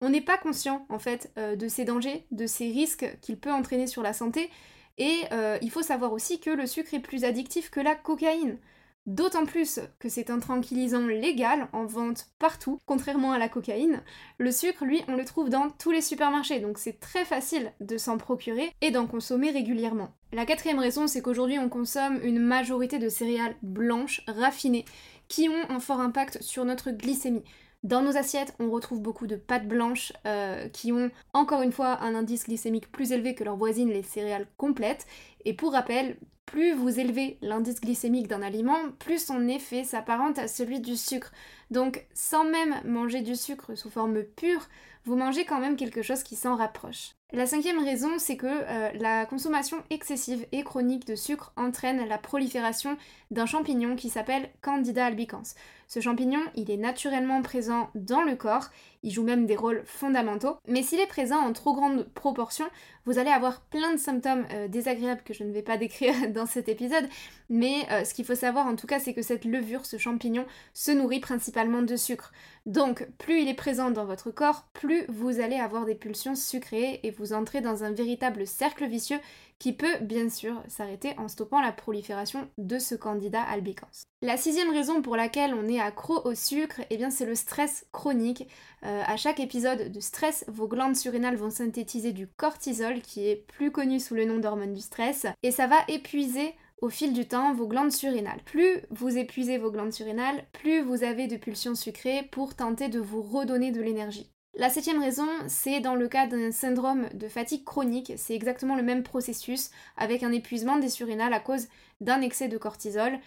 On 0.00 0.10
n'est 0.10 0.22
pas 0.22 0.38
conscient, 0.38 0.86
en 0.88 0.98
fait, 0.98 1.30
euh, 1.38 1.56
de 1.56 1.68
ces 1.68 1.84
dangers, 1.84 2.24
de 2.30 2.46
ces 2.46 2.70
risques 2.70 3.18
qu'il 3.20 3.38
peut 3.38 3.52
entraîner 3.52 3.88
sur 3.88 4.02
la 4.02 4.12
santé, 4.12 4.48
et 4.98 5.22
euh, 5.32 5.58
il 5.62 5.70
faut 5.70 5.82
savoir 5.82 6.12
aussi 6.12 6.40
que 6.40 6.50
le 6.50 6.66
sucre 6.66 6.94
est 6.94 7.00
plus 7.00 7.24
addictif 7.24 7.70
que 7.70 7.80
la 7.80 7.94
cocaïne. 7.94 8.58
D'autant 9.06 9.46
plus 9.46 9.80
que 10.00 10.10
c'est 10.10 10.28
un 10.28 10.38
tranquillisant 10.38 11.06
légal 11.06 11.68
en 11.72 11.86
vente 11.86 12.26
partout, 12.38 12.78
contrairement 12.84 13.32
à 13.32 13.38
la 13.38 13.48
cocaïne. 13.48 14.02
Le 14.36 14.52
sucre, 14.52 14.84
lui, 14.84 15.02
on 15.08 15.16
le 15.16 15.24
trouve 15.24 15.48
dans 15.48 15.70
tous 15.70 15.92
les 15.92 16.02
supermarchés, 16.02 16.60
donc 16.60 16.76
c'est 16.76 17.00
très 17.00 17.24
facile 17.24 17.72
de 17.80 17.96
s'en 17.96 18.18
procurer 18.18 18.70
et 18.82 18.90
d'en 18.90 19.06
consommer 19.06 19.50
régulièrement. 19.50 20.10
La 20.32 20.44
quatrième 20.44 20.78
raison, 20.78 21.06
c'est 21.06 21.22
qu'aujourd'hui 21.22 21.58
on 21.58 21.70
consomme 21.70 22.20
une 22.22 22.38
majorité 22.38 22.98
de 22.98 23.08
céréales 23.08 23.56
blanches, 23.62 24.20
raffinées, 24.26 24.84
qui 25.28 25.48
ont 25.48 25.70
un 25.70 25.80
fort 25.80 26.00
impact 26.00 26.42
sur 26.42 26.66
notre 26.66 26.90
glycémie. 26.90 27.44
Dans 27.84 28.02
nos 28.02 28.16
assiettes, 28.16 28.54
on 28.58 28.70
retrouve 28.70 29.00
beaucoup 29.00 29.26
de 29.28 29.36
pâtes 29.36 29.68
blanches 29.68 30.12
euh, 30.26 30.68
qui 30.68 30.92
ont 30.92 31.10
encore 31.32 31.62
une 31.62 31.72
fois 31.72 32.02
un 32.02 32.14
indice 32.16 32.44
glycémique 32.44 32.90
plus 32.90 33.12
élevé 33.12 33.34
que 33.34 33.44
leurs 33.44 33.56
voisines, 33.56 33.90
les 33.90 34.02
céréales 34.02 34.48
complètes. 34.56 35.06
Et 35.44 35.54
pour 35.54 35.72
rappel, 35.72 36.16
plus 36.44 36.72
vous 36.72 36.98
élevez 36.98 37.38
l'indice 37.40 37.80
glycémique 37.80 38.26
d'un 38.26 38.42
aliment, 38.42 38.90
plus 38.98 39.24
son 39.24 39.46
effet 39.46 39.84
s'apparente 39.84 40.38
à 40.38 40.48
celui 40.48 40.80
du 40.80 40.96
sucre. 40.96 41.30
Donc 41.70 42.06
sans 42.14 42.44
même 42.44 42.74
manger 42.84 43.20
du 43.20 43.36
sucre 43.36 43.76
sous 43.76 43.90
forme 43.90 44.24
pure, 44.24 44.66
vous 45.04 45.14
mangez 45.14 45.44
quand 45.44 45.60
même 45.60 45.76
quelque 45.76 46.02
chose 46.02 46.24
qui 46.24 46.36
s'en 46.36 46.56
rapproche. 46.56 47.17
La 47.32 47.46
cinquième 47.46 47.84
raison, 47.84 48.18
c'est 48.18 48.38
que 48.38 48.46
euh, 48.46 48.90
la 48.94 49.26
consommation 49.26 49.76
excessive 49.90 50.46
et 50.50 50.64
chronique 50.64 51.06
de 51.06 51.14
sucre 51.14 51.52
entraîne 51.56 52.08
la 52.08 52.16
prolifération 52.16 52.96
d'un 53.30 53.44
champignon 53.44 53.96
qui 53.96 54.08
s'appelle 54.08 54.48
Candida 54.62 55.04
albicans. 55.04 55.42
Ce 55.88 56.00
champignon, 56.00 56.40
il 56.54 56.70
est 56.70 56.76
naturellement 56.76 57.40
présent 57.40 57.88
dans 57.94 58.20
le 58.20 58.36
corps, 58.36 58.68
il 59.02 59.10
joue 59.10 59.22
même 59.22 59.46
des 59.46 59.56
rôles 59.56 59.82
fondamentaux, 59.86 60.58
mais 60.66 60.82
s'il 60.82 61.00
est 61.00 61.06
présent 61.06 61.38
en 61.38 61.54
trop 61.54 61.74
grande 61.74 62.04
proportion, 62.12 62.66
vous 63.06 63.18
allez 63.18 63.30
avoir 63.30 63.62
plein 63.62 63.94
de 63.94 63.98
symptômes 63.98 64.46
euh, 64.52 64.68
désagréables 64.68 65.22
que 65.22 65.32
je 65.32 65.44
ne 65.44 65.52
vais 65.52 65.62
pas 65.62 65.76
décrire 65.78 66.14
dans 66.30 66.44
cet 66.44 66.68
épisode, 66.68 67.08
mais 67.48 67.86
euh, 67.90 68.04
ce 68.04 68.12
qu'il 68.12 68.26
faut 68.26 68.34
savoir 68.34 68.66
en 68.66 68.76
tout 68.76 68.86
cas, 68.86 69.00
c'est 69.00 69.14
que 69.14 69.22
cette 69.22 69.46
levure, 69.46 69.86
ce 69.86 69.96
champignon, 69.96 70.44
se 70.74 70.90
nourrit 70.90 71.20
principalement 71.20 71.80
de 71.80 71.96
sucre. 71.96 72.32
Donc, 72.66 73.08
plus 73.16 73.40
il 73.40 73.48
est 73.48 73.54
présent 73.54 73.90
dans 73.90 74.04
votre 74.04 74.30
corps, 74.30 74.68
plus 74.74 75.06
vous 75.08 75.40
allez 75.40 75.56
avoir 75.56 75.86
des 75.86 75.94
pulsions 75.94 76.34
sucrées 76.34 77.00
et 77.02 77.12
entrez 77.32 77.60
dans 77.60 77.84
un 77.84 77.92
véritable 77.92 78.46
cercle 78.46 78.86
vicieux 78.86 79.18
qui 79.58 79.72
peut 79.72 79.98
bien 80.00 80.28
sûr 80.28 80.62
s'arrêter 80.68 81.14
en 81.18 81.28
stoppant 81.28 81.60
la 81.60 81.72
prolifération 81.72 82.48
de 82.58 82.78
ce 82.78 82.94
candidat 82.94 83.42
albicans. 83.42 83.88
La 84.22 84.36
sixième 84.36 84.70
raison 84.70 85.02
pour 85.02 85.16
laquelle 85.16 85.54
on 85.54 85.68
est 85.68 85.80
accro 85.80 86.24
au 86.24 86.34
sucre, 86.34 86.80
eh 86.90 86.96
bien 86.96 87.10
c'est 87.10 87.26
le 87.26 87.34
stress 87.34 87.86
chronique. 87.92 88.48
Euh, 88.84 89.02
à 89.06 89.16
chaque 89.16 89.40
épisode 89.40 89.90
de 89.90 90.00
stress, 90.00 90.44
vos 90.48 90.68
glandes 90.68 90.96
surrénales 90.96 91.36
vont 91.36 91.50
synthétiser 91.50 92.12
du 92.12 92.26
cortisol 92.26 93.00
qui 93.00 93.28
est 93.28 93.36
plus 93.36 93.70
connu 93.70 94.00
sous 94.00 94.14
le 94.14 94.24
nom 94.24 94.38
d'hormone 94.38 94.74
du 94.74 94.80
stress 94.80 95.26
et 95.42 95.50
ça 95.50 95.66
va 95.66 95.78
épuiser 95.88 96.54
au 96.80 96.88
fil 96.88 97.12
du 97.12 97.26
temps 97.26 97.52
vos 97.54 97.66
glandes 97.66 97.92
surrénales. 97.92 98.40
Plus 98.44 98.80
vous 98.90 99.18
épuisez 99.18 99.58
vos 99.58 99.70
glandes 99.70 99.92
surrénales, 99.92 100.44
plus 100.52 100.80
vous 100.80 101.02
avez 101.02 101.26
de 101.26 101.36
pulsions 101.36 101.74
sucrées 101.74 102.28
pour 102.30 102.54
tenter 102.54 102.88
de 102.88 103.00
vous 103.00 103.22
redonner 103.22 103.72
de 103.72 103.80
l'énergie. 103.80 104.30
La 104.54 104.70
septième 104.70 105.00
raison, 105.00 105.28
c'est 105.46 105.80
dans 105.80 105.94
le 105.94 106.08
cas 106.08 106.26
d'un 106.26 106.50
syndrome 106.50 107.08
de 107.14 107.28
fatigue 107.28 107.64
chronique, 107.64 108.12
c'est 108.16 108.34
exactement 108.34 108.74
le 108.74 108.82
même 108.82 109.04
processus 109.04 109.70
avec 109.96 110.22
un 110.22 110.32
épuisement 110.32 110.78
des 110.78 110.88
surrénales 110.88 111.32
à 111.32 111.40
cause 111.40 111.68
d'un 112.00 112.20
excès 112.22 112.48
de 112.48 112.58
cortisol. 112.58 113.18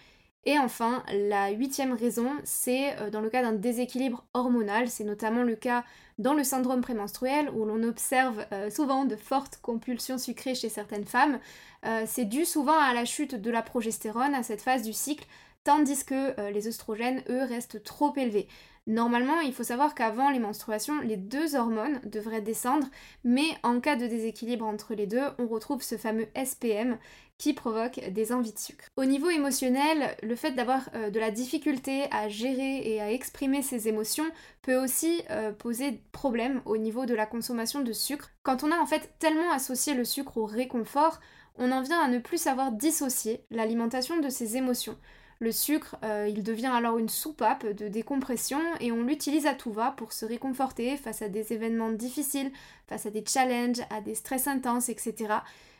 Et 0.44 0.58
enfin, 0.58 1.04
la 1.12 1.50
huitième 1.50 1.92
raison, 1.92 2.28
c'est 2.42 2.98
euh, 2.98 3.10
dans 3.10 3.20
le 3.20 3.30
cas 3.30 3.42
d'un 3.42 3.52
déséquilibre 3.52 4.24
hormonal, 4.34 4.88
c'est 4.88 5.04
notamment 5.04 5.44
le 5.44 5.54
cas 5.54 5.84
dans 6.18 6.34
le 6.34 6.42
syndrome 6.42 6.80
prémenstruel 6.80 7.48
où 7.50 7.64
l'on 7.64 7.84
observe 7.84 8.44
euh, 8.52 8.68
souvent 8.68 9.04
de 9.04 9.14
fortes 9.14 9.60
compulsions 9.62 10.18
sucrées 10.18 10.56
chez 10.56 10.68
certaines 10.68 11.04
femmes. 11.04 11.38
Euh, 11.86 12.02
c'est 12.06 12.24
dû 12.24 12.44
souvent 12.44 12.78
à 12.78 12.92
la 12.92 13.04
chute 13.04 13.36
de 13.36 13.50
la 13.50 13.62
progestérone 13.62 14.34
à 14.34 14.42
cette 14.42 14.62
phase 14.62 14.82
du 14.82 14.92
cycle, 14.92 15.26
tandis 15.62 16.04
que 16.04 16.50
les 16.50 16.66
oestrogènes, 16.66 17.22
eux, 17.28 17.44
restent 17.44 17.84
trop 17.84 18.12
élevés. 18.16 18.48
Normalement, 18.88 19.40
il 19.40 19.52
faut 19.52 19.62
savoir 19.62 19.94
qu'avant 19.94 20.30
les 20.30 20.40
menstruations, 20.40 21.00
les 21.02 21.16
deux 21.16 21.54
hormones 21.54 22.00
devraient 22.04 22.40
descendre, 22.40 22.88
mais 23.22 23.46
en 23.62 23.78
cas 23.80 23.94
de 23.94 24.08
déséquilibre 24.08 24.66
entre 24.66 24.94
les 24.94 25.06
deux, 25.06 25.22
on 25.38 25.46
retrouve 25.46 25.82
ce 25.82 25.96
fameux 25.96 26.26
SPM 26.34 26.98
qui 27.38 27.54
provoque 27.54 28.00
des 28.10 28.32
envies 28.32 28.52
de 28.52 28.58
sucre. 28.58 28.84
Au 28.96 29.04
niveau 29.04 29.30
émotionnel, 29.30 30.16
le 30.22 30.36
fait 30.36 30.52
d'avoir 30.52 30.88
euh, 30.94 31.10
de 31.10 31.20
la 31.20 31.30
difficulté 31.30 32.04
à 32.10 32.28
gérer 32.28 32.82
et 32.84 33.00
à 33.00 33.10
exprimer 33.12 33.62
ses 33.62 33.88
émotions 33.88 34.26
peut 34.62 34.76
aussi 34.76 35.22
euh, 35.30 35.52
poser 35.52 36.02
problème 36.12 36.60
au 36.66 36.76
niveau 36.76 37.06
de 37.06 37.14
la 37.14 37.26
consommation 37.26 37.80
de 37.80 37.92
sucre. 37.92 38.30
Quand 38.42 38.62
on 38.62 38.72
a 38.72 38.78
en 38.78 38.86
fait 38.86 39.14
tellement 39.18 39.50
associé 39.52 39.94
le 39.94 40.04
sucre 40.04 40.38
au 40.38 40.46
réconfort, 40.46 41.20
on 41.56 41.70
en 41.72 41.82
vient 41.82 42.00
à 42.00 42.08
ne 42.08 42.18
plus 42.18 42.38
savoir 42.38 42.72
dissocier 42.72 43.44
l'alimentation 43.50 44.20
de 44.20 44.28
ses 44.28 44.56
émotions. 44.56 44.96
Le 45.42 45.50
sucre, 45.50 45.96
euh, 46.04 46.28
il 46.30 46.44
devient 46.44 46.70
alors 46.72 46.98
une 46.98 47.08
soupape 47.08 47.66
de 47.66 47.88
décompression 47.88 48.60
et 48.78 48.92
on 48.92 49.02
l'utilise 49.02 49.46
à 49.46 49.54
tout 49.54 49.72
va 49.72 49.90
pour 49.90 50.12
se 50.12 50.24
réconforter 50.24 50.96
face 50.96 51.20
à 51.20 51.28
des 51.28 51.52
événements 51.52 51.90
difficiles, 51.90 52.52
face 52.86 53.06
à 53.06 53.10
des 53.10 53.24
challenges, 53.26 53.80
à 53.90 54.00
des 54.00 54.14
stress 54.14 54.46
intenses, 54.46 54.88
etc. 54.88 55.34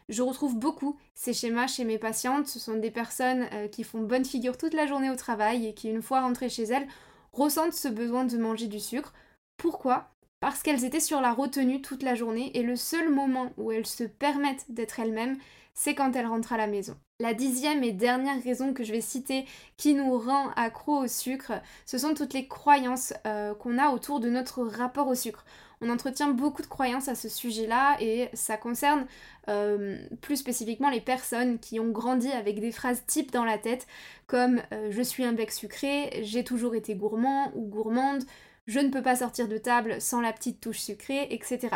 Je 0.09 0.21
retrouve 0.21 0.59
beaucoup 0.59 0.99
ces 1.15 1.33
schémas 1.33 1.69
chez 1.69 1.85
mes 1.85 1.99
patientes. 1.99 2.49
Ce 2.49 2.59
sont 2.59 2.75
des 2.75 2.91
personnes 2.91 3.47
euh, 3.53 3.69
qui 3.69 3.85
font 3.85 4.01
bonne 4.01 4.25
figure 4.25 4.59
toute 4.59 4.75
la 4.75 4.89
journée 4.89 5.11
au 5.11 5.15
travail 5.15 5.69
et 5.69 5.75
qui, 5.75 5.89
une 5.89 6.03
fois 6.03 6.23
rentrées 6.23 6.49
chez 6.49 6.65
elles, 6.65 6.89
ressentent 7.33 7.73
ce 7.73 7.87
besoin 7.87 8.25
de 8.25 8.37
manger 8.39 8.67
du 8.67 8.81
sucre. 8.81 9.13
Pourquoi? 9.59 10.11
Parce 10.41 10.65
qu'elles 10.65 10.85
étaient 10.85 10.99
sur 10.99 11.21
la 11.21 11.33
retenue 11.33 11.81
toute 11.81 12.03
la 12.03 12.17
journée 12.17 12.51
et 12.59 12.65
le 12.65 12.75
seul 12.75 13.13
moment 13.13 13.53
où 13.59 13.71
elles 13.71 13.87
se 13.87 14.03
permettent 14.03 14.67
d'être 14.71 14.99
elles-mêmes, 14.99 15.39
c'est 15.75 15.95
quand 15.95 16.15
elles 16.15 16.27
rentrent 16.27 16.53
à 16.53 16.57
la 16.57 16.67
maison. 16.67 16.97
La 17.21 17.35
dixième 17.35 17.85
et 17.85 17.93
dernière 17.93 18.43
raison 18.43 18.75
que 18.75 18.85
je 18.85 18.93
vais 18.93 19.01
citer 19.01 19.47
qui 19.77 19.95
nous 19.95 20.19
rend 20.19 20.51
accro 20.57 21.05
au 21.05 21.07
sucre, 21.07 21.53
ce 21.87 21.99
sont 21.99 22.15
toutes 22.15 22.35
les 22.35 22.49
croyances 22.49 23.15
euh, 23.27 23.55
qu'on 23.55 23.79
a 23.79 23.91
autour 23.91 24.21
de 24.21 24.29
notre 24.29 24.63
rapport 24.65 25.07
au 25.09 25.15
sucre. 25.15 25.45
On 25.81 25.91
entretient 25.91 26.29
beaucoup 26.29 26.63
de 26.63 26.69
croyances 26.69 27.09
à 27.09 27.17
ce 27.17 27.29
sujet-là 27.29 27.97
et 28.01 28.29
ça 28.35 28.57
concerne 28.57 29.05
euh, 29.49 29.99
plus 30.21 30.37
spécifiquement 30.37 30.91
les 30.91 31.01
personnes 31.01 31.59
qui 31.59 31.81
ont 31.81 31.91
grandi 31.91 32.31
avec 32.31 32.61
des 32.61 32.71
phrases 32.71 33.05
types 33.07 33.33
dans 33.33 33.45
la 33.45 33.59
tête 33.59 33.89
comme 34.29 34.63
euh, 34.73 34.89
je 34.91 35.03
suis 35.03 35.25
un 35.25 35.33
bec 35.33 35.51
sucré, 35.51 36.21
j'ai 36.23 36.45
toujours 36.45 36.77
été 36.77 36.95
gourmand 36.95 37.53
ou 37.57 37.63
gourmande, 37.63 38.23
je 38.67 38.79
ne 38.79 38.91
peux 38.91 39.03
pas 39.03 39.17
sortir 39.17 39.49
de 39.49 39.59
table 39.59 40.01
sans 40.01 40.21
la 40.21 40.33
petite 40.33 40.61
touche 40.61 40.79
sucrée, 40.79 41.27
etc. 41.31 41.69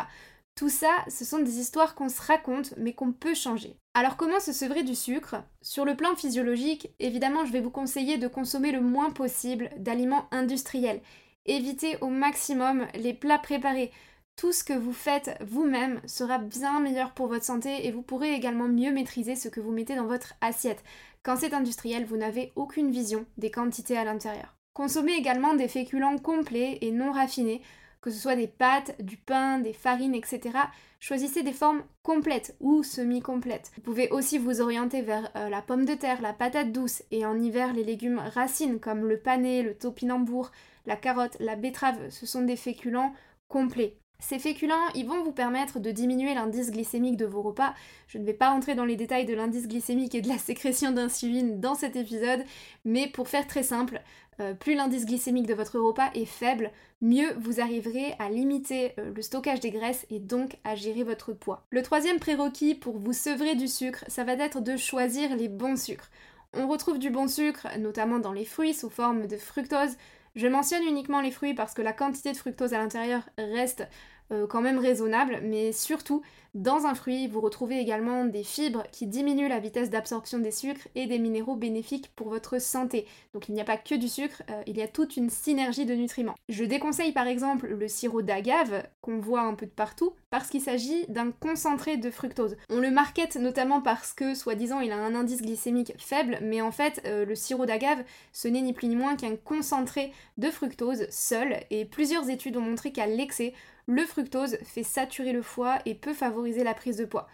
Tout 0.54 0.70
ça, 0.70 0.90
ce 1.08 1.24
sont 1.24 1.40
des 1.40 1.58
histoires 1.58 1.94
qu'on 1.96 2.08
se 2.08 2.22
raconte 2.22 2.74
mais 2.76 2.94
qu'on 2.94 3.12
peut 3.12 3.34
changer. 3.34 3.76
Alors 3.98 4.18
comment 4.18 4.40
se 4.40 4.52
sevrer 4.52 4.82
du 4.82 4.94
sucre? 4.94 5.36
Sur 5.62 5.86
le 5.86 5.96
plan 5.96 6.14
physiologique, 6.16 6.90
évidemment 6.98 7.46
je 7.46 7.52
vais 7.52 7.62
vous 7.62 7.70
conseiller 7.70 8.18
de 8.18 8.28
consommer 8.28 8.70
le 8.70 8.82
moins 8.82 9.08
possible 9.08 9.70
d'aliments 9.78 10.28
industriels. 10.32 11.00
Évitez 11.46 11.96
au 12.02 12.08
maximum 12.08 12.86
les 12.92 13.14
plats 13.14 13.38
préparés. 13.38 13.90
Tout 14.36 14.52
ce 14.52 14.64
que 14.64 14.74
vous 14.74 14.92
faites 14.92 15.38
vous-même 15.40 16.02
sera 16.04 16.36
bien 16.36 16.78
meilleur 16.78 17.12
pour 17.12 17.28
votre 17.28 17.46
santé 17.46 17.86
et 17.86 17.90
vous 17.90 18.02
pourrez 18.02 18.34
également 18.34 18.68
mieux 18.68 18.92
maîtriser 18.92 19.34
ce 19.34 19.48
que 19.48 19.60
vous 19.60 19.72
mettez 19.72 19.96
dans 19.96 20.04
votre 20.04 20.34
assiette. 20.42 20.84
Quand 21.22 21.36
c'est 21.36 21.54
industriel, 21.54 22.04
vous 22.04 22.18
n'avez 22.18 22.52
aucune 22.54 22.90
vision 22.90 23.24
des 23.38 23.50
quantités 23.50 23.96
à 23.96 24.04
l'intérieur. 24.04 24.58
Consommez 24.74 25.14
également 25.14 25.54
des 25.54 25.68
féculents 25.68 26.18
complets 26.18 26.76
et 26.82 26.90
non 26.90 27.12
raffinés 27.12 27.62
que 28.00 28.10
ce 28.10 28.18
soit 28.18 28.36
des 28.36 28.46
pâtes, 28.46 28.94
du 29.02 29.16
pain, 29.16 29.58
des 29.58 29.72
farines, 29.72 30.14
etc. 30.14 30.58
Choisissez 31.00 31.42
des 31.42 31.52
formes 31.52 31.82
complètes 32.02 32.56
ou 32.60 32.82
semi-complètes. 32.82 33.70
Vous 33.76 33.82
pouvez 33.82 34.08
aussi 34.10 34.38
vous 34.38 34.60
orienter 34.60 35.02
vers 35.02 35.30
euh, 35.36 35.48
la 35.48 35.62
pomme 35.62 35.84
de 35.84 35.94
terre, 35.94 36.22
la 36.22 36.32
patate 36.32 36.72
douce 36.72 37.02
et 37.10 37.26
en 37.26 37.38
hiver 37.38 37.72
les 37.72 37.84
légumes 37.84 38.20
racines 38.34 38.80
comme 38.80 39.06
le 39.06 39.18
panais, 39.18 39.62
le 39.62 39.76
topinambour, 39.76 40.50
la 40.86 40.96
carotte, 40.96 41.36
la 41.40 41.56
betterave, 41.56 42.10
ce 42.10 42.26
sont 42.26 42.42
des 42.42 42.56
féculents 42.56 43.12
complets. 43.48 43.98
Ces 44.18 44.38
féculents, 44.38 44.88
ils 44.94 45.06
vont 45.06 45.22
vous 45.22 45.32
permettre 45.32 45.78
de 45.78 45.90
diminuer 45.90 46.34
l'indice 46.34 46.70
glycémique 46.70 47.16
de 47.16 47.26
vos 47.26 47.42
repas. 47.42 47.74
Je 48.08 48.18
ne 48.18 48.24
vais 48.24 48.32
pas 48.32 48.50
rentrer 48.50 48.74
dans 48.74 48.84
les 48.84 48.96
détails 48.96 49.26
de 49.26 49.34
l'indice 49.34 49.68
glycémique 49.68 50.14
et 50.14 50.22
de 50.22 50.28
la 50.28 50.38
sécrétion 50.38 50.90
d'insuline 50.90 51.60
dans 51.60 51.74
cet 51.74 51.96
épisode, 51.96 52.44
mais 52.84 53.08
pour 53.08 53.28
faire 53.28 53.46
très 53.46 53.62
simple, 53.62 54.00
euh, 54.40 54.54
plus 54.54 54.74
l'indice 54.74 55.06
glycémique 55.06 55.46
de 55.46 55.54
votre 55.54 55.78
repas 55.78 56.10
est 56.14 56.26
faible, 56.26 56.70
mieux 57.00 57.32
vous 57.38 57.60
arriverez 57.60 58.14
à 58.18 58.30
limiter 58.30 58.92
euh, 58.98 59.12
le 59.14 59.22
stockage 59.22 59.60
des 59.60 59.70
graisses 59.70 60.06
et 60.10 60.18
donc 60.18 60.56
à 60.64 60.74
gérer 60.74 61.04
votre 61.04 61.32
poids. 61.32 61.66
Le 61.70 61.82
troisième 61.82 62.18
prérequis 62.18 62.74
pour 62.74 62.98
vous 62.98 63.12
sevrer 63.12 63.54
du 63.54 63.68
sucre, 63.68 64.04
ça 64.08 64.24
va 64.24 64.32
être 64.32 64.60
de 64.60 64.76
choisir 64.76 65.36
les 65.36 65.48
bons 65.48 65.80
sucres. 65.80 66.10
On 66.54 66.68
retrouve 66.68 66.98
du 66.98 67.10
bon 67.10 67.28
sucre, 67.28 67.66
notamment 67.78 68.18
dans 68.18 68.32
les 68.32 68.44
fruits 68.44 68.74
sous 68.74 68.88
forme 68.88 69.26
de 69.26 69.36
fructose. 69.36 69.96
Je 70.36 70.46
mentionne 70.46 70.82
uniquement 70.82 71.22
les 71.22 71.30
fruits 71.30 71.54
parce 71.54 71.72
que 71.72 71.80
la 71.80 71.94
quantité 71.94 72.30
de 72.30 72.36
fructose 72.36 72.74
à 72.74 72.78
l'intérieur 72.78 73.22
reste 73.38 73.88
euh, 74.32 74.46
quand 74.46 74.60
même 74.60 74.78
raisonnable, 74.78 75.40
mais 75.42 75.72
surtout, 75.72 76.22
dans 76.56 76.86
un 76.86 76.94
fruit, 76.94 77.28
vous 77.28 77.42
retrouvez 77.42 77.78
également 77.78 78.24
des 78.24 78.42
fibres 78.42 78.84
qui 78.90 79.06
diminuent 79.06 79.48
la 79.48 79.60
vitesse 79.60 79.90
d'absorption 79.90 80.38
des 80.38 80.50
sucres 80.50 80.88
et 80.94 81.06
des 81.06 81.18
minéraux 81.18 81.54
bénéfiques 81.54 82.10
pour 82.16 82.30
votre 82.30 82.58
santé. 82.58 83.06
Donc 83.34 83.50
il 83.50 83.54
n'y 83.54 83.60
a 83.60 83.64
pas 83.64 83.76
que 83.76 83.94
du 83.94 84.08
sucre, 84.08 84.42
euh, 84.48 84.62
il 84.66 84.78
y 84.78 84.82
a 84.82 84.88
toute 84.88 85.18
une 85.18 85.28
synergie 85.28 85.84
de 85.84 85.94
nutriments. 85.94 86.34
Je 86.48 86.64
déconseille 86.64 87.12
par 87.12 87.26
exemple 87.26 87.68
le 87.68 87.88
sirop 87.88 88.22
d'agave, 88.22 88.84
qu'on 89.02 89.18
voit 89.18 89.42
un 89.42 89.52
peu 89.52 89.66
de 89.66 89.70
partout, 89.70 90.14
parce 90.30 90.48
qu'il 90.48 90.62
s'agit 90.62 91.04
d'un 91.08 91.30
concentré 91.30 91.98
de 91.98 92.10
fructose. 92.10 92.56
On 92.70 92.78
le 92.78 92.90
market 92.90 93.36
notamment 93.36 93.82
parce 93.82 94.14
que, 94.14 94.34
soi-disant, 94.34 94.80
il 94.80 94.92
a 94.92 94.96
un 94.96 95.14
indice 95.14 95.42
glycémique 95.42 95.92
faible, 95.98 96.38
mais 96.40 96.62
en 96.62 96.72
fait, 96.72 97.02
euh, 97.04 97.26
le 97.26 97.34
sirop 97.34 97.66
d'agave, 97.66 98.02
ce 98.32 98.48
n'est 98.48 98.62
ni 98.62 98.72
plus 98.72 98.88
ni 98.88 98.96
moins 98.96 99.16
qu'un 99.16 99.36
concentré 99.36 100.10
de 100.38 100.50
fructose 100.50 101.06
seul, 101.10 101.58
et 101.70 101.84
plusieurs 101.84 102.30
études 102.30 102.56
ont 102.56 102.62
montré 102.62 102.92
qu'à 102.92 103.06
l'excès, 103.06 103.52
le 103.86 104.04
fructose 104.04 104.58
fait 104.64 104.82
saturer 104.82 105.32
le 105.32 105.42
foie 105.42 105.78
et 105.86 105.94
peut 105.94 106.14
favoriser 106.14 106.64
la 106.64 106.74
prise 106.74 106.96
de 106.96 107.04
poids. 107.04 107.28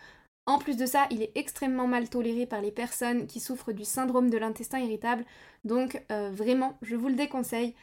En 0.47 0.59
plus 0.59 0.77
de 0.77 0.87
ça, 0.87 1.07
il 1.11 1.23
est 1.23 1.33
extrêmement 1.37 1.87
mal 1.87 2.09
toléré 2.09 2.47
par 2.47 2.61
les 2.61 2.73
personnes 2.73 3.27
qui 3.27 3.39
souffrent 3.39 3.73
du 3.73 3.85
syndrome 3.85 4.29
de 4.29 4.39
l'intestin 4.39 4.81
irritable, 4.81 5.25
donc 5.65 6.03
euh, 6.11 6.31
vraiment, 6.33 6.77
je 6.83 6.97
vous 6.97 7.09
le 7.09 7.15
déconseille. 7.15 7.75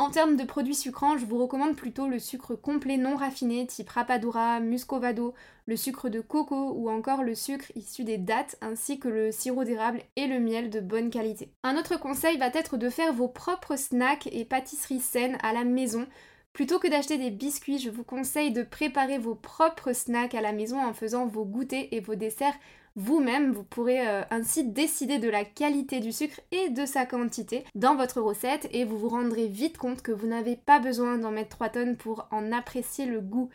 En 0.00 0.10
termes 0.10 0.36
de 0.36 0.44
produits 0.44 0.74
sucrants, 0.74 1.18
je 1.18 1.26
vous 1.26 1.36
recommande 1.36 1.76
plutôt 1.76 2.08
le 2.08 2.18
sucre 2.18 2.54
complet 2.54 2.96
non 2.96 3.16
raffiné 3.16 3.66
type 3.66 3.90
rapadura, 3.90 4.58
muscovado, 4.58 5.34
le 5.66 5.76
sucre 5.76 6.08
de 6.08 6.22
coco 6.22 6.72
ou 6.72 6.88
encore 6.88 7.22
le 7.22 7.34
sucre 7.34 7.70
issu 7.76 8.02
des 8.02 8.16
dattes 8.16 8.56
ainsi 8.62 8.98
que 8.98 9.08
le 9.08 9.30
sirop 9.30 9.64
d'érable 9.64 10.00
et 10.16 10.26
le 10.26 10.40
miel 10.40 10.70
de 10.70 10.80
bonne 10.80 11.10
qualité. 11.10 11.52
Un 11.62 11.76
autre 11.76 12.00
conseil 12.00 12.38
va 12.38 12.46
être 12.46 12.78
de 12.78 12.88
faire 12.88 13.12
vos 13.12 13.28
propres 13.28 13.76
snacks 13.76 14.26
et 14.32 14.46
pâtisseries 14.46 15.00
saines 15.00 15.36
à 15.42 15.52
la 15.52 15.64
maison 15.64 16.06
Plutôt 16.52 16.78
que 16.78 16.88
d'acheter 16.88 17.16
des 17.16 17.30
biscuits, 17.30 17.78
je 17.78 17.90
vous 17.90 18.04
conseille 18.04 18.52
de 18.52 18.62
préparer 18.62 19.18
vos 19.18 19.34
propres 19.34 19.92
snacks 19.92 20.34
à 20.34 20.40
la 20.40 20.52
maison 20.52 20.84
en 20.84 20.92
faisant 20.92 21.26
vos 21.26 21.44
goûters 21.44 21.88
et 21.92 22.00
vos 22.00 22.16
desserts 22.16 22.58
vous-même. 22.96 23.52
Vous 23.52 23.62
pourrez 23.62 24.06
euh, 24.06 24.22
ainsi 24.30 24.64
décider 24.64 25.18
de 25.18 25.28
la 25.28 25.44
qualité 25.44 26.00
du 26.00 26.12
sucre 26.12 26.40
et 26.50 26.70
de 26.70 26.86
sa 26.86 27.06
quantité 27.06 27.64
dans 27.74 27.94
votre 27.94 28.20
recette 28.20 28.68
et 28.72 28.84
vous 28.84 28.98
vous 28.98 29.08
rendrez 29.08 29.46
vite 29.46 29.78
compte 29.78 30.02
que 30.02 30.12
vous 30.12 30.26
n'avez 30.26 30.56
pas 30.56 30.80
besoin 30.80 31.18
d'en 31.18 31.30
mettre 31.30 31.56
3 31.56 31.68
tonnes 31.70 31.96
pour 31.96 32.26
en 32.32 32.52
apprécier 32.52 33.06
le 33.06 33.20
goût. 33.20 33.48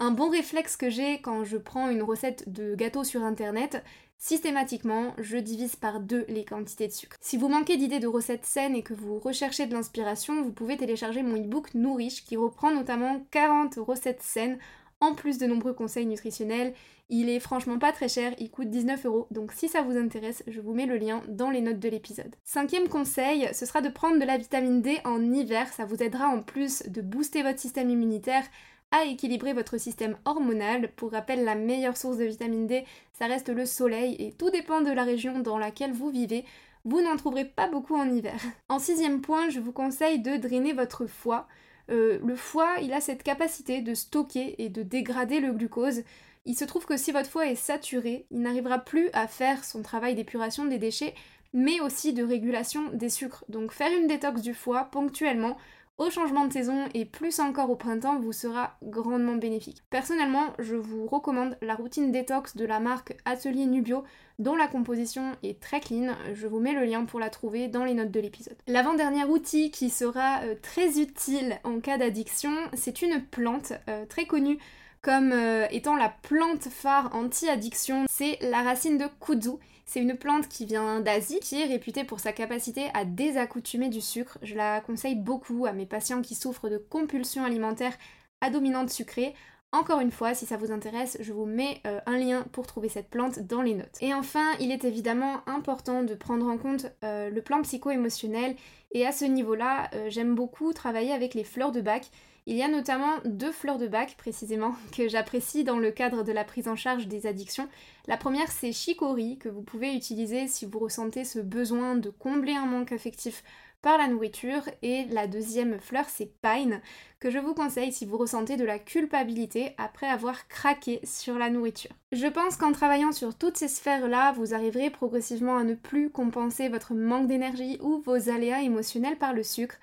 Un 0.00 0.10
bon 0.10 0.28
réflexe 0.28 0.76
que 0.76 0.90
j'ai 0.90 1.20
quand 1.20 1.44
je 1.44 1.56
prends 1.56 1.88
une 1.88 2.02
recette 2.02 2.52
de 2.52 2.74
gâteau 2.74 3.04
sur 3.04 3.22
internet, 3.22 3.84
Systématiquement, 4.24 5.14
je 5.18 5.36
divise 5.36 5.74
par 5.74 5.98
deux 5.98 6.24
les 6.28 6.44
quantités 6.44 6.86
de 6.86 6.92
sucre. 6.92 7.16
Si 7.20 7.36
vous 7.36 7.48
manquez 7.48 7.76
d'idées 7.76 7.98
de 7.98 8.06
recettes 8.06 8.46
saines 8.46 8.76
et 8.76 8.84
que 8.84 8.94
vous 8.94 9.18
recherchez 9.18 9.66
de 9.66 9.74
l'inspiration, 9.74 10.44
vous 10.44 10.52
pouvez 10.52 10.76
télécharger 10.76 11.24
mon 11.24 11.34
e-book 11.34 11.74
Nourriche 11.74 12.24
qui 12.24 12.36
reprend 12.36 12.72
notamment 12.72 13.26
40 13.32 13.74
recettes 13.78 14.22
saines 14.22 14.58
en 15.00 15.16
plus 15.16 15.38
de 15.38 15.46
nombreux 15.46 15.72
conseils 15.72 16.06
nutritionnels. 16.06 16.72
Il 17.08 17.28
est 17.28 17.40
franchement 17.40 17.80
pas 17.80 17.90
très 17.90 18.08
cher, 18.08 18.32
il 18.38 18.52
coûte 18.52 18.70
19 18.70 19.06
euros, 19.06 19.26
donc 19.32 19.50
si 19.50 19.66
ça 19.66 19.82
vous 19.82 19.98
intéresse, 19.98 20.44
je 20.46 20.60
vous 20.60 20.72
mets 20.72 20.86
le 20.86 20.98
lien 20.98 21.24
dans 21.26 21.50
les 21.50 21.60
notes 21.60 21.80
de 21.80 21.88
l'épisode. 21.88 22.36
Cinquième 22.44 22.88
conseil, 22.88 23.48
ce 23.52 23.66
sera 23.66 23.80
de 23.80 23.88
prendre 23.88 24.20
de 24.20 24.24
la 24.24 24.38
vitamine 24.38 24.82
D 24.82 25.00
en 25.04 25.32
hiver, 25.32 25.66
ça 25.72 25.84
vous 25.84 26.00
aidera 26.00 26.28
en 26.28 26.42
plus 26.42 26.84
de 26.84 27.00
booster 27.00 27.42
votre 27.42 27.58
système 27.58 27.90
immunitaire 27.90 28.44
à 28.92 29.04
équilibrer 29.04 29.52
votre 29.54 29.78
système 29.78 30.16
hormonal. 30.24 30.92
Pour 30.94 31.10
rappel, 31.10 31.44
la 31.44 31.56
meilleure 31.56 31.96
source 31.96 32.18
de 32.18 32.24
vitamine 32.24 32.66
D, 32.66 32.84
ça 33.12 33.26
reste 33.26 33.48
le 33.48 33.66
soleil 33.66 34.14
et 34.20 34.32
tout 34.32 34.50
dépend 34.50 34.82
de 34.82 34.92
la 34.92 35.02
région 35.02 35.40
dans 35.40 35.58
laquelle 35.58 35.92
vous 35.92 36.10
vivez. 36.10 36.44
Vous 36.84 37.00
n'en 37.00 37.16
trouverez 37.16 37.44
pas 37.44 37.68
beaucoup 37.68 37.96
en 37.96 38.08
hiver. 38.08 38.38
En 38.68 38.78
sixième 38.78 39.20
point, 39.20 39.48
je 39.48 39.60
vous 39.60 39.72
conseille 39.72 40.20
de 40.20 40.36
drainer 40.36 40.72
votre 40.72 41.06
foie. 41.06 41.48
Euh, 41.90 42.18
le 42.24 42.36
foie, 42.36 42.76
il 42.80 42.92
a 42.92 43.00
cette 43.00 43.22
capacité 43.22 43.80
de 43.80 43.94
stocker 43.94 44.62
et 44.62 44.68
de 44.68 44.82
dégrader 44.82 45.40
le 45.40 45.52
glucose. 45.52 46.02
Il 46.44 46.56
se 46.56 46.64
trouve 46.64 46.86
que 46.86 46.96
si 46.96 47.12
votre 47.12 47.30
foie 47.30 47.46
est 47.46 47.54
saturé, 47.54 48.26
il 48.30 48.40
n'arrivera 48.40 48.78
plus 48.78 49.08
à 49.12 49.26
faire 49.26 49.64
son 49.64 49.82
travail 49.82 50.14
d'épuration 50.14 50.64
des 50.64 50.78
déchets, 50.78 51.14
mais 51.52 51.80
aussi 51.80 52.12
de 52.12 52.24
régulation 52.24 52.90
des 52.92 53.08
sucres. 53.08 53.44
Donc 53.48 53.72
faire 53.72 53.96
une 53.96 54.06
détox 54.06 54.42
du 54.42 54.54
foie 54.54 54.84
ponctuellement 54.84 55.56
au 55.98 56.10
changement 56.10 56.46
de 56.46 56.52
saison 56.52 56.88
et 56.94 57.04
plus 57.04 57.38
encore 57.40 57.70
au 57.70 57.76
printemps 57.76 58.18
vous 58.18 58.32
sera 58.32 58.76
grandement 58.82 59.36
bénéfique. 59.36 59.82
Personnellement, 59.90 60.52
je 60.58 60.74
vous 60.74 61.06
recommande 61.06 61.56
la 61.62 61.74
routine 61.74 62.10
détox 62.10 62.56
de 62.56 62.64
la 62.64 62.80
marque 62.80 63.16
Atelier 63.24 63.66
Nubio 63.66 64.04
dont 64.38 64.56
la 64.56 64.66
composition 64.66 65.32
est 65.42 65.60
très 65.60 65.80
clean. 65.80 66.14
Je 66.34 66.46
vous 66.46 66.58
mets 66.58 66.72
le 66.72 66.84
lien 66.84 67.04
pour 67.04 67.20
la 67.20 67.30
trouver 67.30 67.68
dans 67.68 67.84
les 67.84 67.94
notes 67.94 68.10
de 68.10 68.20
l'épisode. 68.20 68.56
L'avant-dernier 68.66 69.24
outil 69.24 69.70
qui 69.70 69.90
sera 69.90 70.40
euh, 70.42 70.54
très 70.60 70.98
utile 71.00 71.58
en 71.64 71.80
cas 71.80 71.98
d'addiction, 71.98 72.52
c'est 72.74 73.02
une 73.02 73.22
plante 73.22 73.72
euh, 73.88 74.06
très 74.06 74.26
connue 74.26 74.58
comme 75.02 75.32
euh, 75.32 75.66
étant 75.72 75.96
la 75.96 76.08
plante 76.08 76.68
phare 76.68 77.14
anti-addiction, 77.14 78.06
c'est 78.08 78.38
la 78.40 78.62
racine 78.62 78.98
de 78.98 79.06
kudzu. 79.20 79.50
C'est 79.92 80.00
une 80.00 80.16
plante 80.16 80.48
qui 80.48 80.64
vient 80.64 81.00
d'Asie, 81.00 81.38
qui 81.40 81.60
est 81.60 81.66
réputée 81.66 82.02
pour 82.02 82.18
sa 82.18 82.32
capacité 82.32 82.88
à 82.94 83.04
désaccoutumer 83.04 83.90
du 83.90 84.00
sucre. 84.00 84.38
Je 84.40 84.54
la 84.54 84.80
conseille 84.80 85.16
beaucoup 85.16 85.66
à 85.66 85.74
mes 85.74 85.84
patients 85.84 86.22
qui 86.22 86.34
souffrent 86.34 86.70
de 86.70 86.78
compulsions 86.78 87.44
alimentaires 87.44 87.98
à 88.40 88.48
dominante 88.48 88.88
sucrée. 88.88 89.34
Encore 89.70 90.00
une 90.00 90.10
fois, 90.10 90.32
si 90.32 90.46
ça 90.46 90.56
vous 90.56 90.72
intéresse, 90.72 91.18
je 91.20 91.34
vous 91.34 91.44
mets 91.44 91.82
euh, 91.86 92.00
un 92.06 92.16
lien 92.16 92.46
pour 92.52 92.66
trouver 92.66 92.88
cette 92.88 93.10
plante 93.10 93.40
dans 93.40 93.60
les 93.60 93.74
notes. 93.74 93.98
Et 94.00 94.14
enfin, 94.14 94.54
il 94.60 94.72
est 94.72 94.86
évidemment 94.86 95.46
important 95.46 96.02
de 96.02 96.14
prendre 96.14 96.46
en 96.46 96.56
compte 96.56 96.86
euh, 97.04 97.28
le 97.28 97.42
plan 97.42 97.60
psycho-émotionnel. 97.60 98.56
Et 98.92 99.06
à 99.06 99.12
ce 99.12 99.26
niveau-là, 99.26 99.90
j'aime 100.08 100.34
beaucoup 100.34 100.72
travailler 100.72 101.12
avec 101.12 101.34
les 101.34 101.44
fleurs 101.44 101.70
de 101.70 101.82
bac. 101.82 102.10
Il 102.46 102.56
y 102.56 102.62
a 102.62 102.68
notamment 102.68 103.18
deux 103.24 103.52
fleurs 103.52 103.78
de 103.78 103.86
bac 103.86 104.16
précisément 104.18 104.74
que 104.96 105.08
j'apprécie 105.08 105.62
dans 105.62 105.78
le 105.78 105.92
cadre 105.92 106.24
de 106.24 106.32
la 106.32 106.44
prise 106.44 106.68
en 106.68 106.76
charge 106.76 107.06
des 107.06 107.26
addictions. 107.26 107.68
La 108.08 108.16
première 108.16 108.50
c'est 108.50 108.72
Chicory 108.72 109.38
que 109.38 109.48
vous 109.48 109.62
pouvez 109.62 109.94
utiliser 109.94 110.48
si 110.48 110.66
vous 110.66 110.80
ressentez 110.80 111.24
ce 111.24 111.38
besoin 111.38 111.94
de 111.94 112.10
combler 112.10 112.54
un 112.54 112.66
manque 112.66 112.92
affectif 112.92 113.44
par 113.80 113.98
la 113.98 114.06
nourriture 114.08 114.62
et 114.82 115.04
la 115.10 115.26
deuxième 115.26 115.80
fleur 115.80 116.04
c'est 116.08 116.32
Pine 116.40 116.80
que 117.20 117.30
je 117.30 117.38
vous 117.38 117.54
conseille 117.54 117.92
si 117.92 118.06
vous 118.06 118.16
ressentez 118.16 118.56
de 118.56 118.64
la 118.64 118.78
culpabilité 118.80 119.74
après 119.78 120.08
avoir 120.08 120.48
craqué 120.48 121.00
sur 121.04 121.38
la 121.38 121.50
nourriture. 121.50 121.92
Je 122.10 122.26
pense 122.26 122.56
qu'en 122.56 122.72
travaillant 122.72 123.12
sur 123.12 123.36
toutes 123.36 123.56
ces 123.56 123.68
sphères-là, 123.68 124.32
vous 124.32 124.54
arriverez 124.54 124.90
progressivement 124.90 125.56
à 125.56 125.64
ne 125.64 125.74
plus 125.74 126.10
compenser 126.10 126.68
votre 126.68 126.94
manque 126.94 127.28
d'énergie 127.28 127.78
ou 127.80 128.02
vos 128.04 128.28
aléas 128.28 128.62
émotionnels 128.62 129.18
par 129.18 129.32
le 129.32 129.44
sucre 129.44 129.76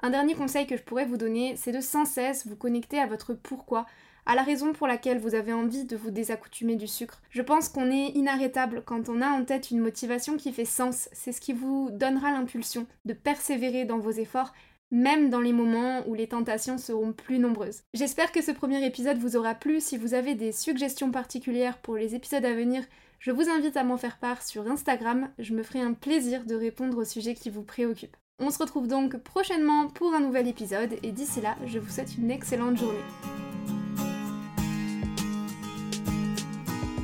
un 0.00 0.10
dernier 0.10 0.34
conseil 0.34 0.66
que 0.66 0.76
je 0.76 0.82
pourrais 0.82 1.06
vous 1.06 1.16
donner, 1.16 1.56
c'est 1.56 1.72
de 1.72 1.80
sans 1.80 2.04
cesse 2.04 2.46
vous 2.46 2.56
connecter 2.56 2.98
à 2.98 3.06
votre 3.06 3.34
pourquoi, 3.34 3.86
à 4.26 4.34
la 4.34 4.42
raison 4.42 4.72
pour 4.72 4.86
laquelle 4.86 5.18
vous 5.18 5.34
avez 5.34 5.52
envie 5.52 5.84
de 5.84 5.96
vous 5.96 6.10
désaccoutumer 6.10 6.76
du 6.76 6.86
sucre. 6.86 7.22
Je 7.30 7.42
pense 7.42 7.68
qu'on 7.68 7.90
est 7.90 8.08
inarrêtable 8.10 8.82
quand 8.84 9.08
on 9.08 9.22
a 9.22 9.28
en 9.28 9.44
tête 9.44 9.70
une 9.70 9.80
motivation 9.80 10.36
qui 10.36 10.52
fait 10.52 10.64
sens. 10.64 11.08
C'est 11.12 11.32
ce 11.32 11.40
qui 11.40 11.52
vous 11.52 11.90
donnera 11.92 12.32
l'impulsion 12.32 12.86
de 13.04 13.14
persévérer 13.14 13.84
dans 13.84 13.98
vos 13.98 14.10
efforts, 14.10 14.52
même 14.90 15.30
dans 15.30 15.40
les 15.40 15.52
moments 15.52 16.02
où 16.06 16.14
les 16.14 16.28
tentations 16.28 16.78
seront 16.78 17.12
plus 17.12 17.38
nombreuses. 17.38 17.82
J'espère 17.94 18.32
que 18.32 18.42
ce 18.42 18.50
premier 18.50 18.84
épisode 18.84 19.18
vous 19.18 19.36
aura 19.36 19.54
plu. 19.54 19.80
Si 19.80 19.96
vous 19.96 20.14
avez 20.14 20.34
des 20.34 20.52
suggestions 20.52 21.10
particulières 21.10 21.78
pour 21.78 21.96
les 21.96 22.14
épisodes 22.14 22.44
à 22.44 22.54
venir, 22.54 22.84
je 23.18 23.30
vous 23.30 23.48
invite 23.48 23.76
à 23.76 23.84
m'en 23.84 23.96
faire 23.96 24.18
part 24.18 24.42
sur 24.42 24.68
Instagram. 24.70 25.30
Je 25.38 25.54
me 25.54 25.62
ferai 25.62 25.80
un 25.80 25.94
plaisir 25.94 26.44
de 26.44 26.54
répondre 26.54 26.98
aux 26.98 27.04
sujets 27.04 27.34
qui 27.34 27.48
vous 27.48 27.62
préoccupent. 27.62 28.16
On 28.38 28.50
se 28.50 28.58
retrouve 28.58 28.86
donc 28.86 29.16
prochainement 29.16 29.88
pour 29.88 30.12
un 30.12 30.20
nouvel 30.20 30.46
épisode 30.46 30.90
et 31.02 31.10
d'ici 31.10 31.40
là, 31.40 31.56
je 31.66 31.78
vous 31.78 31.90
souhaite 31.90 32.18
une 32.18 32.30
excellente 32.30 32.76
journée. 32.76 32.98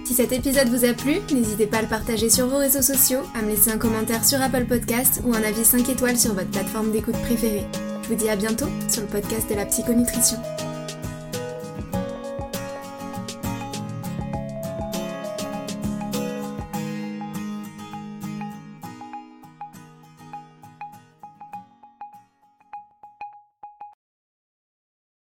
Si 0.04 0.12
cet 0.12 0.32
épisode 0.32 0.68
vous 0.68 0.84
a 0.84 0.92
plu, 0.92 1.20
n'hésitez 1.32 1.66
pas 1.66 1.78
à 1.78 1.82
le 1.82 1.88
partager 1.88 2.28
sur 2.28 2.48
vos 2.48 2.58
réseaux 2.58 2.82
sociaux, 2.82 3.20
à 3.34 3.40
me 3.40 3.48
laisser 3.48 3.70
un 3.70 3.78
commentaire 3.78 4.26
sur 4.26 4.42
Apple 4.42 4.66
Podcast 4.66 5.22
ou 5.24 5.32
un 5.32 5.42
avis 5.42 5.64
5 5.64 5.88
étoiles 5.88 6.18
sur 6.18 6.34
votre 6.34 6.50
plateforme 6.50 6.92
d'écoute 6.92 7.18
préférée. 7.22 7.66
Je 8.02 8.08
vous 8.08 8.14
dis 8.14 8.28
à 8.28 8.36
bientôt 8.36 8.68
sur 8.90 9.00
le 9.00 9.08
podcast 9.08 9.48
de 9.48 9.54
la 9.54 9.64
psychonutrition. 9.64 10.36